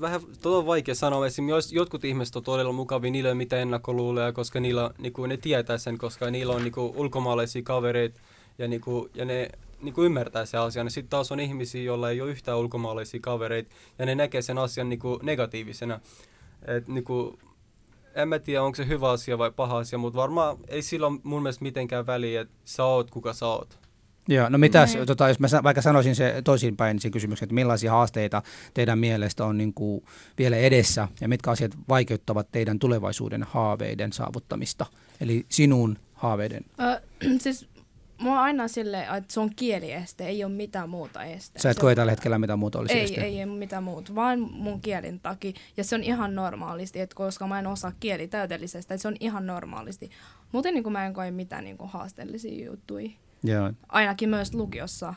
[0.01, 1.25] vähän tuo on vaikea sanoa.
[1.25, 5.37] Esimerkiksi jotkut ihmiset on todella mukavia, niillä ei ole mitään ennakkoluuloja, koska niillä, niinku, ne
[5.37, 8.21] tietää sen, koska niillä on niinku, ulkomaalaisia kavereita
[8.57, 9.49] ja, niinku, ja ne
[9.81, 10.91] niinku, ymmärtää sen asian.
[10.91, 13.69] Sitten taas on ihmisiä, joilla ei ole yhtään ulkomaalaisia kavereita
[13.99, 15.99] ja ne näkee sen asian niinku, negatiivisena.
[16.67, 17.39] Et, niinku,
[18.15, 21.19] en mä tiedä, onko se hyvä asia vai paha asia, mutta varmaan ei sillä ole
[21.23, 23.82] mun mielestä mitenkään väliä, että sä oot kuka sä oot.
[24.27, 25.07] Joo, no mitäs, Niin.
[25.07, 28.41] tota, jos mä vaikka sanoisin se toisinpäin sen kysymyksen, että millaisia haasteita
[28.73, 30.03] teidän mielestä on niin kuin
[30.37, 34.85] vielä edessä ja mitkä asiat vaikeuttavat teidän tulevaisuuden haaveiden saavuttamista,
[35.21, 36.65] eli sinun haaveiden.
[36.81, 37.01] Ö,
[37.43, 37.67] siis
[38.25, 41.59] on aina silleen, että se on kielieste, ei ole mitään muuta este.
[41.59, 43.21] Sä et Se- koe tällä hetkellä mitä muuta olisi ei, este.
[43.21, 45.51] ei, ei mitään muuta, vaan mun kielin takia.
[45.77, 49.15] Ja se on ihan normaalisti, että koska mä en osaa kieli täydellisesti, että se on
[49.19, 50.09] ihan normaalisti.
[50.51, 53.09] Muuten niin mä en koe mitään niin haasteellisia juttuja.
[53.43, 55.13] Joo, Ainakin myös lukiossa.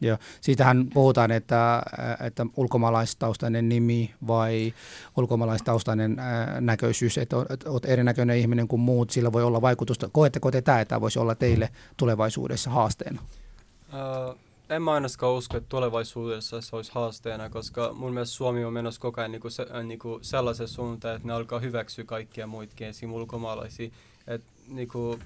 [0.00, 0.18] joo.
[0.40, 1.82] Siitähän puhutaan, että,
[2.26, 4.74] että ulkomaalaistaustainen nimi vai
[5.16, 7.36] ulkomaalaistaustainen ää, näköisyys, että
[7.66, 10.08] olet erinäköinen ihminen kuin muut, sillä voi olla vaikutusta.
[10.12, 13.22] Koetteko te tämä, että tämä voisi olla teille tulevaisuudessa haasteena?
[13.92, 14.38] Uh,
[14.70, 19.00] en mä ainakaan usko, että tulevaisuudessa se olisi haasteena, koska mun mielestä Suomi on menossa
[19.00, 23.12] koko ajan niinku se, äh, niinku sellaisen suuntaan, että ne alkaa hyväksyä kaikkia muitakin esim.
[23.12, 23.90] ulkomaalaisia.
[24.26, 25.18] Et, niinku,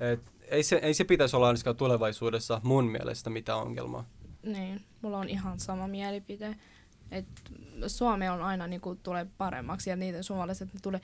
[0.00, 0.20] et,
[0.54, 4.04] ei, se, ei se pitäisi olla ainakaan tulevaisuudessa mun mielestä mitään ongelmaa.
[4.42, 6.56] Niin, mulla on ihan sama mielipide.
[7.10, 7.26] Et
[7.86, 11.00] Suomi on aina niinku, tulee paremmaksi ja niiden suomalaiset ne tulee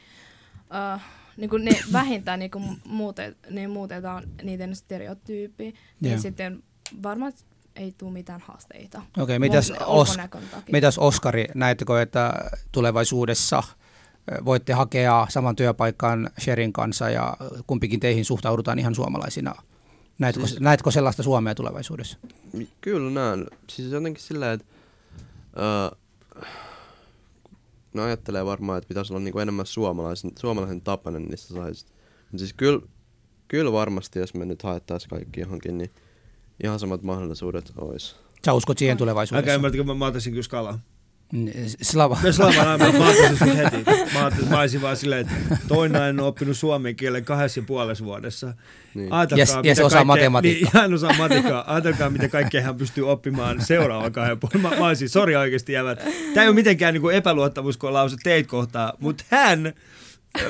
[0.71, 1.01] Uh,
[1.37, 5.75] niinku ne vähintään niinku muutet, ne muutetaan niiden stereotyyppi, Joo.
[6.01, 6.63] niin sitten
[7.03, 7.33] varmaan
[7.77, 9.03] ei tule mitään haasteita.
[9.19, 10.17] Okei, mitäs, Mun Os,
[10.73, 12.33] mitäs Oskari, näettekö, että
[12.73, 13.63] tulevaisuudessa
[14.45, 19.55] voitte hakea saman työpaikan Sherin kanssa ja kumpikin teihin suhtaudutaan ihan suomalaisina?
[20.19, 22.19] Näetkö, siis, näetkö sellaista Suomea tulevaisuudessa?
[22.81, 23.47] Kyllä näen.
[23.71, 24.67] Siis jotenkin silleen, että
[25.59, 25.99] öö,
[27.95, 31.87] no ajattelee varmaan, että pitäisi olla niinku enemmän suomalaisen, suomalaisen tapainen niistä saisi.
[32.21, 32.81] Mutta siis kyllä,
[33.49, 35.91] kyllä varmasti, jos me nyt haettaisiin kaikki johonkin, niin
[36.65, 38.17] ihan samat mahdollisuudet olisi.
[38.45, 39.55] Sä uskot siihen Älkää tulevaisuudessa?
[39.55, 40.79] ymmärtäkö, mä, mä ottaisin kyllä skalaa.
[41.83, 42.19] Slava.
[42.23, 43.77] Mä slavan aivan, mä sen heti.
[44.15, 47.65] Mä, ajattelin, mä olisin vaan silleen, että toinen nainen on oppinut suomen kielen kahdessa ja
[47.67, 48.55] puolessa vuodessa.
[48.95, 49.13] Niin.
[49.13, 50.71] Ajatelkaa, Ja s- ja mitä se osaa kaikkea- matematiikkaa.
[50.73, 51.65] Niin, hän osaa matematiikkaa.
[51.75, 54.61] Ajatelkaa, mitä kaikkea hän pystyy oppimaan seuraavan kahden puolen.
[54.61, 55.99] Mä, mä olisin, sori oikeasti jävät.
[56.35, 59.73] Tämä ei ole mitenkään niin epäluottamusko lause teitä kohtaa, mutta hän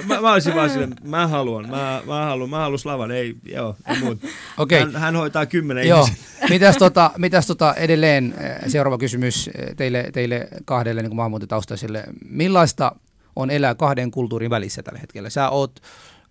[0.06, 3.76] Mä, mä olisin vaan silleen, mä haluan, mä, mä haluan, mä haluan Slavan, ei, joo,
[3.88, 4.26] ei muuta.
[4.58, 4.80] Okei.
[4.80, 6.04] Hän, hän hoitaa kymmenen Joo.
[6.04, 6.46] ihmistä.
[6.48, 12.04] Mitäs, tota, mitäs tota edelleen, eh, seuraava kysymys eh, teille, teille kahdelle niin maahanmuuttotaustaisille.
[12.28, 12.92] Millaista
[13.36, 15.30] on elää kahden kulttuurin välissä tällä hetkellä?
[15.30, 15.80] Sä oot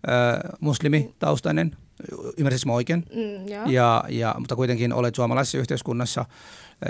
[0.10, 1.76] äh, muslimitaustainen,
[2.38, 3.06] ymmärsitkö mä oikein?
[3.16, 3.66] Mm, joo.
[3.66, 6.26] Ja, ja, mutta kuitenkin olet suomalaisessa yhteiskunnassa.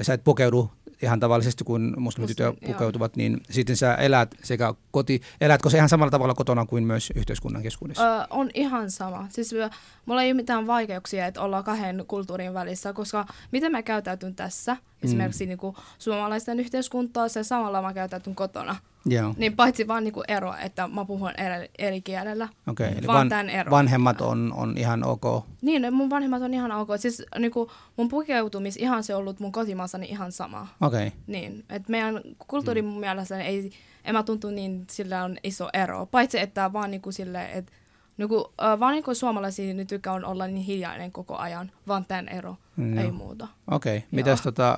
[0.02, 0.72] Sä et pukeudu
[1.02, 6.12] ihan tavallisesti kuin muslimitytöt pukeutuvat, niin sitten sä elät sekä koti, elätkö se ihan samalla
[6.12, 8.22] tavalla kotona kuin myös yhteiskunnan keskuudessa?
[8.22, 9.28] Ö, on ihan sama.
[9.30, 9.56] Siis
[10.06, 14.78] mulla ei ole mitään vaikeuksia, että ollaan kahden kulttuurin välissä, koska miten mä käytäytyn tässä,
[15.04, 18.76] esimerkiksi niin kuin suomalaisten yhteiskuntaa, se samalla mä käytäytyn kotona.
[19.06, 19.34] Joo.
[19.38, 22.50] Niin paitsi vaan niin kuin ero, että mä puhun eri, eri kielellä.
[22.68, 23.72] Okei, eli vaan tämän ero.
[23.72, 25.46] vanhemmat on, on ihan ok.
[25.62, 26.90] Niin, mun vanhemmat on ihan ok.
[26.98, 30.68] Siis niin kuin mun pukeutumis ihan se ollut mun kotimaassani ihan sama.
[30.82, 31.12] Okei.
[31.28, 33.72] Niin, että meidän kulttuuri mun mielestä ei,
[34.06, 36.06] en mä tuntu niin, sillä on iso ero.
[36.06, 37.72] Paitsi, että vaan niinku sille, että
[38.20, 42.28] niinku, äh, vaan niinku suomalaisia nyt tykkää on olla niin hiljainen koko ajan, vaan tämän
[42.28, 43.48] ero, Mm, ei muuta.
[43.72, 44.78] Okei, mitäs tota,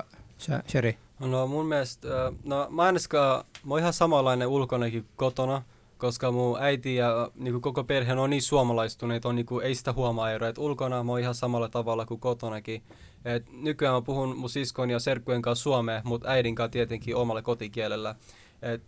[0.68, 0.98] Sheri?
[1.20, 5.62] No mun mielestä, ö, no mä ainakaan, mä oon ihan samanlainen ulkonakin kotona,
[5.98, 10.32] koska mun äiti ja niinku koko perhe on niin suomalaistuneet, on niinku, ei sitä huomaa
[10.32, 12.84] eroa, että ulkona mä oon ihan samalla tavalla kuin kotonakin.
[13.26, 17.42] Et nykyään mä puhun mun siskon ja serkkujen kanssa suomea, mutta äidin kanssa tietenkin omalla
[17.42, 18.16] kotikielellä.
[18.62, 18.82] Et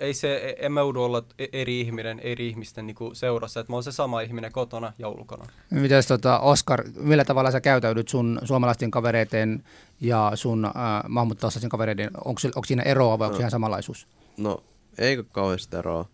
[0.00, 3.72] ei se, e- en mä joudu olla e- eri ihminen, eri ihmisten niinku seurassa, että
[3.72, 5.46] mä oon se sama ihminen kotona ja ulkona.
[5.70, 9.62] Mitäs tota, Oskar, millä tavalla sä käytäydyt sun suomalaisten kavereiden
[10.00, 10.72] ja sun äh,
[11.08, 12.10] maahanmuuttajien kavereiden?
[12.24, 13.38] Onko, onko siinä eroa vai onko No.
[13.40, 14.06] ihan samanlaisuus?
[14.36, 14.62] No,
[14.98, 16.04] eikö kauheasti eroa.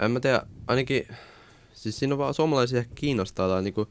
[0.00, 1.06] En mä tiedä, ainakin,
[1.72, 3.86] siis siinä on vaan suomalaisia ehkä kiinnostaa tai niinku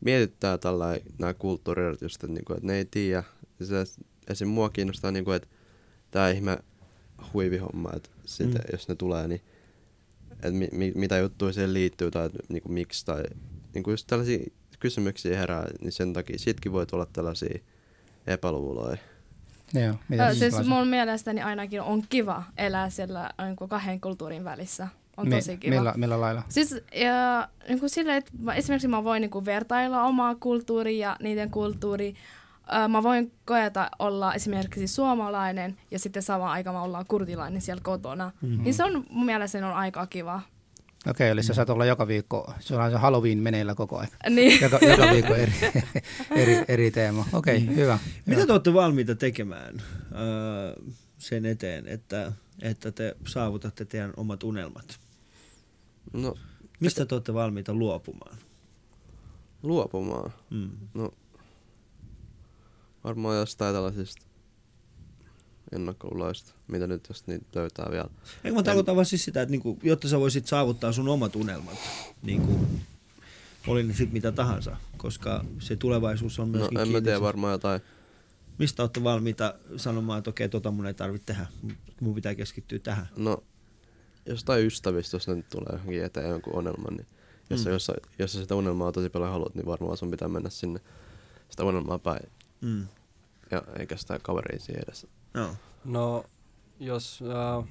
[0.00, 3.22] mietittää tällä nämä kulttuurierot just, että, niinku, että ne ei tiedä.
[3.62, 3.74] Se,
[4.28, 4.48] esim.
[4.48, 5.48] mua kiinnostaa, niinku, että
[6.10, 6.58] tämä ihme
[7.32, 8.60] huivihomma, että sit, Mm.
[8.72, 9.40] jos ne tulee, niin
[10.32, 13.22] että mi, mi, mitä juttuja siihen liittyy tai että niinku, miksi tai
[13.74, 14.38] niinku just tällaisia
[14.80, 17.58] kysymyksiä herää, niin sen takia sitkin voi tulla tällaisia
[18.26, 18.96] epäluuloja.
[19.74, 19.94] Joo,
[20.30, 20.68] Ö, siis Lasse?
[20.68, 24.88] mun mielestäni ainakin on kiva elää siellä niin kuin kahden kulttuurin välissä.
[25.16, 25.74] On Mi- tosi kiva.
[25.76, 26.42] Millä, millä lailla?
[26.48, 31.08] Siis ja, niin kuin sille, että mä, esimerkiksi mä voin niin kuin vertailla omaa kulttuuria
[31.08, 32.14] ja niiden kulttuuri.
[32.88, 38.32] Mä voin koeta olla esimerkiksi suomalainen ja sitten samaan aikaan mä ollaan kurdilainen siellä kotona.
[38.40, 38.64] Mm-hmm.
[38.64, 40.40] Niin se on mun mielestä se on aika kiva.
[41.10, 44.10] Okei, eli sä saat olla joka viikko, se on se Halloween meneillä koko ajan.
[44.30, 44.60] Niin.
[44.64, 45.52] Joka, joka viikko eri,
[46.42, 47.24] eri, eri teema.
[47.32, 47.98] Okei, okay, hyvä.
[48.26, 48.46] Mitä hyvä.
[48.46, 49.82] te olette valmiita tekemään
[51.18, 52.32] sen eteen, että,
[52.62, 55.00] että te saavutatte teidän omat unelmat?
[56.12, 56.34] No,
[56.80, 58.36] Mistä te olette valmiita luopumaan?
[59.62, 60.32] luopumaan.
[60.50, 60.70] Mm.
[60.94, 61.10] No,
[63.04, 64.26] varmaan jostain tällaisista
[65.72, 68.08] ennakkoluuloista, mitä nyt jos niitä löytää vielä.
[68.44, 71.78] Eikö mä tarkoitan vaan siis sitä, että niinku, jotta sä voisit saavuttaa sun omat unelmat,
[72.22, 72.66] niinku,
[73.66, 77.52] oli ne sitten mitä tahansa, koska se tulevaisuus on No, myöskin en mä tiedä varmaan
[77.52, 77.80] jotain.
[78.58, 81.46] Mistä olette valmiita sanomaan, että okei, tota mun ei tarvitse tehdä,
[82.00, 83.08] mun pitää keskittyä tähän?
[83.16, 83.42] No,
[84.26, 87.06] jostain ystävistä, jos ne nyt tulee johonkin eteen jonkun unelman, niin
[87.50, 87.70] jos, Mm.
[87.72, 90.80] jos, jos sä sitä unelmaa tosi paljon haluat, niin varmaan sun pitää mennä sinne
[91.48, 92.30] sitä unelmaa päin.
[92.62, 92.86] Mm.
[93.50, 95.06] Ja eikä sitä kaveria edes.
[95.34, 95.48] No.
[95.84, 96.24] No,
[96.80, 97.20] jos...
[97.58, 97.64] Äh,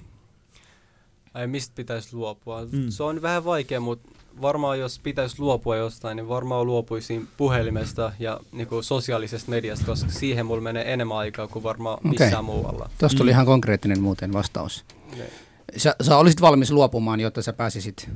[1.33, 2.61] ai mistä pitäisi luopua?
[2.71, 2.89] Mm.
[2.89, 4.09] Se on vähän vaikea, mutta
[4.41, 10.45] varmaan jos pitäisi luopua jostain, niin varmaan luopuisin puhelimesta ja niinku, sosiaalisesta mediasta, koska siihen
[10.45, 12.89] mulla menee enemmän aikaa kuin varmaan missään muualla.
[12.97, 13.33] Tuosta tuli Mm.
[13.33, 14.85] ihan konkreettinen muuten vastaus.
[15.17, 15.29] Ne.
[15.77, 18.09] Sä, sä olisit valmis luopumaan, jotta sä pääsisit.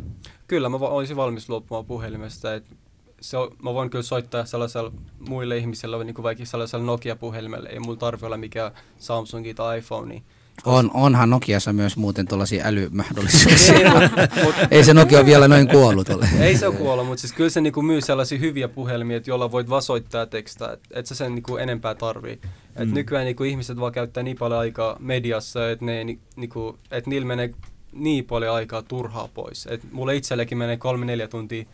[0.47, 2.53] Kyllä, mä va- olisin valmis luopumaan puhelimesta.
[2.53, 2.65] Et
[3.21, 4.91] se on, mä voin kyllä soittaa sellaisella
[5.29, 7.69] muille ihmisille, niin kuin vaikka sellaisella Nokia-puhelimella.
[7.69, 10.07] Ei mulla tarvi olla mikään Samsungi tai iPhone.
[10.07, 10.23] Niin
[10.65, 13.75] On, onhan Nokiassa myös muuten tuollaisia älymahdollisuuksia.
[13.75, 13.83] Ei,
[14.43, 16.29] mut- Ei se Nokia vielä noin kuollut ole.
[16.39, 19.51] Ei se ole kuollut, mutta siis kyllä se niinku myy sellaisia hyviä puhelimia, että joilla
[19.51, 22.39] voit vaan soittaa ja tekstaa, että et sä sen niinku enempää tarvii.
[22.75, 22.93] Et Mm.
[22.93, 27.27] Nykyään niinku ihmiset vaan käyttää niin paljon aikaa mediassa, että ne ni, niinku, et niillä
[27.27, 27.53] menee
[27.93, 29.67] niin paljon aikaa turhaa pois.
[29.71, 31.65] Et mulle itsellekin menee kolme-neljä tuntia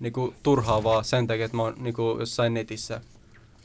[0.00, 3.00] niinku, turhaa vaan sen takia, että mä oon niinku, jossain netissä.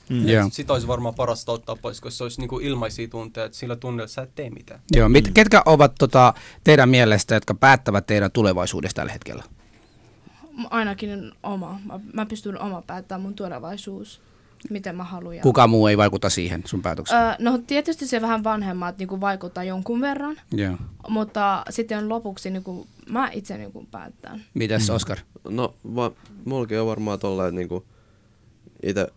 [0.10, 0.28] Mm.
[0.28, 3.76] Et Sitä olisi varmaan parasta ottaa pois, koska se olisi niinku ilmaisia tunteja, että sillä
[3.76, 4.80] tunnella sä et tee mitään.
[4.96, 9.44] Joo, mit, ketkä ovat tota, teidän mielestä, jotka päättävät teidän tulevaisuudesta tällä hetkellä?
[10.70, 11.80] Ainakin oma.
[11.86, 14.22] Mä, mä pystyn oma päättämään mun tulevaisuus,
[14.70, 15.40] miten mä haluan.
[15.40, 17.24] Kuka muu ei vaikuta siihen sun päätökseen?
[17.24, 20.76] Ö, no tietysti se vähän vanhemmat niin vaikuttaa jonkun verran, Joo.
[21.10, 24.42] mutta sitten lopuksi niin kuin, mä itse niin kuin päättän.
[24.54, 24.96] Mitäs Mm.
[24.96, 25.18] Oskar?
[25.50, 26.12] No, va,
[26.46, 27.86] mullakin on varmaan tolleen, että niinku
[28.84, 29.08] ite,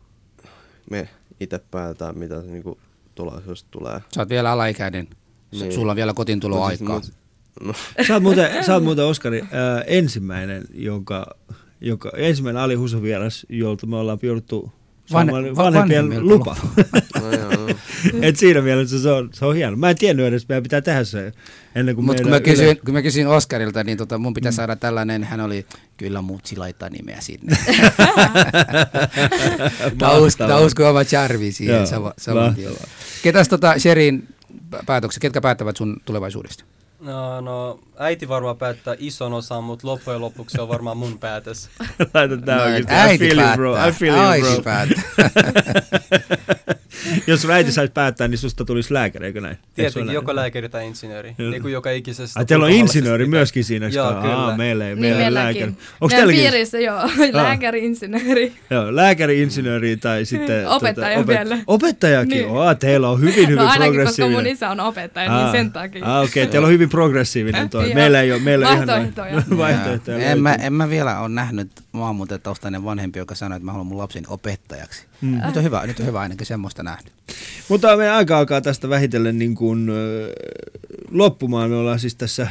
[0.90, 1.08] me
[1.40, 2.78] itse päätetään, mitä se niinku
[3.14, 4.00] tulevaisuudesta tulee.
[4.14, 5.08] Sä oot vielä alaikäinen.
[5.52, 5.72] Niin.
[5.72, 6.94] Sulla on vielä kotiintuloaikaa.
[6.94, 7.24] Mut siis, mut,
[7.62, 7.74] No,
[8.06, 11.26] Sä oot muuten, sä oot muuten Oskari, ää, ensimmäinen, jonka,
[11.80, 14.72] joka, ensimmäinen Ali Huso vieras, jolta me ollaan jouduttu
[15.12, 16.56] Vanhe- saamaan va- vanhempien vanhemmilta lupa.
[17.20, 17.68] no joo.
[18.22, 19.76] Et siinä mielessä se on, se on hieno.
[19.76, 21.32] Mä en tiennyt edes, että meidän pitää tehdä se
[21.74, 24.76] ennen kuin Mutta kun, mä kysyin, kun mä kysyin Oskarilta, niin tota, mun pitää saada
[24.76, 27.56] tällainen, hän oli, kyllä mutsi laittaa nimeä sinne.
[30.64, 32.72] Usko oma charmi siihen Joo, sama, saman tien.
[33.22, 34.28] Ketäs tota Sherin
[34.86, 36.64] päätökset, ketkä päättävät sun tulevaisuudesta?
[37.04, 41.68] No, no, äiti varmaan päättää ison osan, mutta loppujen lopuksi se on varmaan mun päätös.
[42.14, 42.92] Laita tää No, oikeesti.
[42.92, 43.72] I äiti feel you, bro.
[43.72, 43.98] I päättää.
[43.98, 44.62] feel you, Äiti bro.
[44.62, 45.04] päättää.
[47.26, 49.58] Jos sun äiti saisi päättää, niin susta tulisi lääkäri, eikö näin?
[49.74, 50.14] Tietenkin näin?
[50.14, 51.34] joko lääkäri tai insinööri.
[51.38, 52.40] Niin kuin joka ikisestä.
[52.40, 53.38] Ai, teillä on insinööri pitää.
[53.38, 54.36] myöskin siinä, Joo, kyllä.
[54.36, 55.62] Aa, meillä ei, Niin meillä lääkäri.
[55.66, 56.40] Onko Meidän teilläkin?
[56.42, 57.00] piirissä joo,
[57.32, 58.52] lääkäri, insinööri.
[58.70, 60.68] Joo, lääkäri, insinööri tai sitten...
[60.68, 61.58] Opettaja vielä.
[61.66, 62.56] Opettajakin, Niin.
[62.58, 64.38] Aa, teillä on hyvin, hyvin No ainakin, koska progressiivinen.
[64.38, 66.16] mun isä on opettaja, niin sen takia.
[66.18, 66.50] Ah, okei, okay.
[66.52, 67.84] teillä on hyvin progressiivinen toi.
[67.84, 67.94] Joo.
[67.94, 69.42] Meillä ei ole, meillä on ihan Vaihtoehtoja.
[69.64, 70.18] vaihtoehtoja.
[70.18, 73.98] en, mä, en mä vielä ole nähnyt maahanmuuttajataustainen vanhempi, joka sanoi, että mä haluan mun
[73.98, 75.06] lapseni opettajaksi.
[75.20, 75.40] Mm.
[75.46, 77.12] Nyt on hyvä, nyt on hyvä ainakin semmoista nähnyt.
[77.68, 79.90] Mutta meidän aika alkaa tästä vähitellen niin kuin,
[81.10, 81.70] loppumaan.
[81.70, 82.48] Me ollaan siis tässä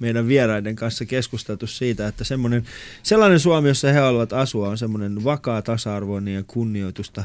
[0.00, 2.64] meidän vieraiden kanssa keskusteltu siitä, että semmoinen,
[3.02, 7.24] sellainen Suomi, jossa he haluavat asua, on semmoinen vakaa, tasa-arvoinen ja kunnioitusta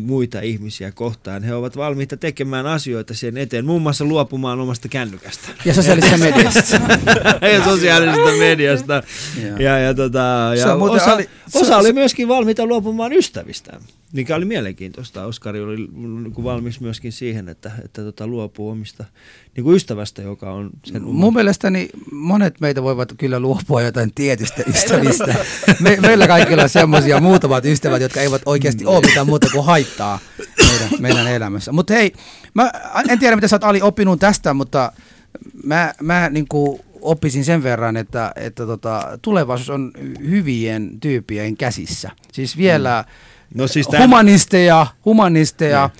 [0.00, 1.42] muita ihmisiä kohtaan.
[1.42, 6.76] He ovat valmiita tekemään asioita sen eteen, muun muassa luopumaan omasta kännykästä Ja sosiaalisessa mediassa.
[7.54, 9.02] ja sosiaalisesta mediasta.
[9.58, 10.18] Ja, ja, tota,
[10.58, 13.82] ja osa, se- osa oli myöskin valmiita luopumaan ystävistään,
[14.12, 15.26] mikä oli mielenkiintoista.
[15.26, 19.04] Oskari oli niin kuin valmis myöskin siihen, että, että tota, luopuu omista
[19.56, 24.62] niin kuin ystävästä, joka on sen Mun mielestäni monet meitä voivat kyllä luopua jotain tietystä
[24.74, 25.34] ystävistä.
[25.80, 30.18] Me, meillä kaikilla on semmoisia muutamat ystävät, jotka eivät oikeasti ole mitään muuta kuin haittaa
[30.70, 31.72] meidän, meidän elämässä.
[31.72, 32.12] Mutta hei,
[32.54, 32.70] mä
[33.08, 34.92] en tiedä mitä sä oot Ali oppinut tästä, mutta
[35.64, 39.90] mä, mä niin kuin oppisin sen verran, että, että tota, tulevaisuus on
[40.28, 42.10] hyvien tyyppien käsissä.
[42.32, 43.04] Siis vielä
[43.54, 45.90] No siis tämän- humanisteja, humanisteja,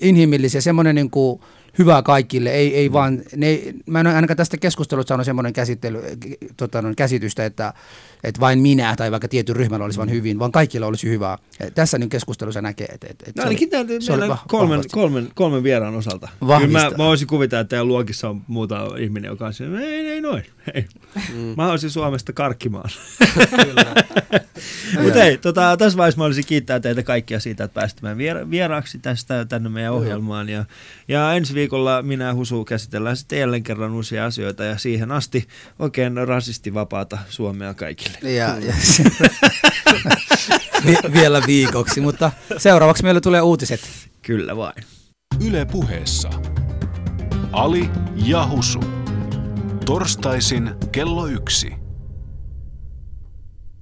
[0.00, 1.40] inhimillisiä, semmoinen niin kuin
[1.78, 6.02] hyvä kaikille, ei, ei vaan, ne, mä en ole ainakaan tästä keskustelusta saanut semmoinen käsittely,
[6.56, 7.74] tota, käsitystä, että,
[8.24, 11.38] että vain minä tai vaikka tietyn ryhmällä olisi vain hyvin, vaan kaikilla olisi hyvää.
[11.74, 14.34] Tässä nyt keskustelussa näkee, että, että, että No se ainakin oli- tämän, se oli meillä
[14.34, 16.28] va- kolmen, kolmen, kolmen vieraan osalta.
[16.46, 16.80] Vahvistaa.
[16.84, 20.06] Kyllä mä, mä voisin kuvitella, että teidän luokissa on muuta ihminen, joka on siinä, ei,
[20.08, 20.44] ei noin.
[20.74, 20.84] Ei.
[21.34, 21.54] Mm.
[21.56, 22.90] Mä olisin Suomesta karkkimaan.
[25.02, 28.50] Mutta hei, tota, tässä vaiheessa mä olisin kiittää teitä kaikkia siitä, että pääsitte meidän viera-
[28.50, 30.48] vieraaksi tästä tänne meidän ohjelmaan.
[30.48, 30.64] Ja,
[31.08, 35.48] ja ensi viikolla minä ja Husu käsitellään sitten jälleen kerran uusia asioita ja siihen asti
[35.78, 38.07] oikein rasistivapaata Suomea kaikille.
[38.22, 38.74] Ja, ja
[40.86, 43.80] Vi- vielä viikoksi, mutta seuraavaksi meille tulee uutiset.
[44.22, 44.84] Kyllä vain.
[45.46, 46.30] Yle puheessa.
[47.52, 47.90] Ali
[48.24, 48.80] ja Husu.
[49.84, 51.72] Torstaisin kello yksi.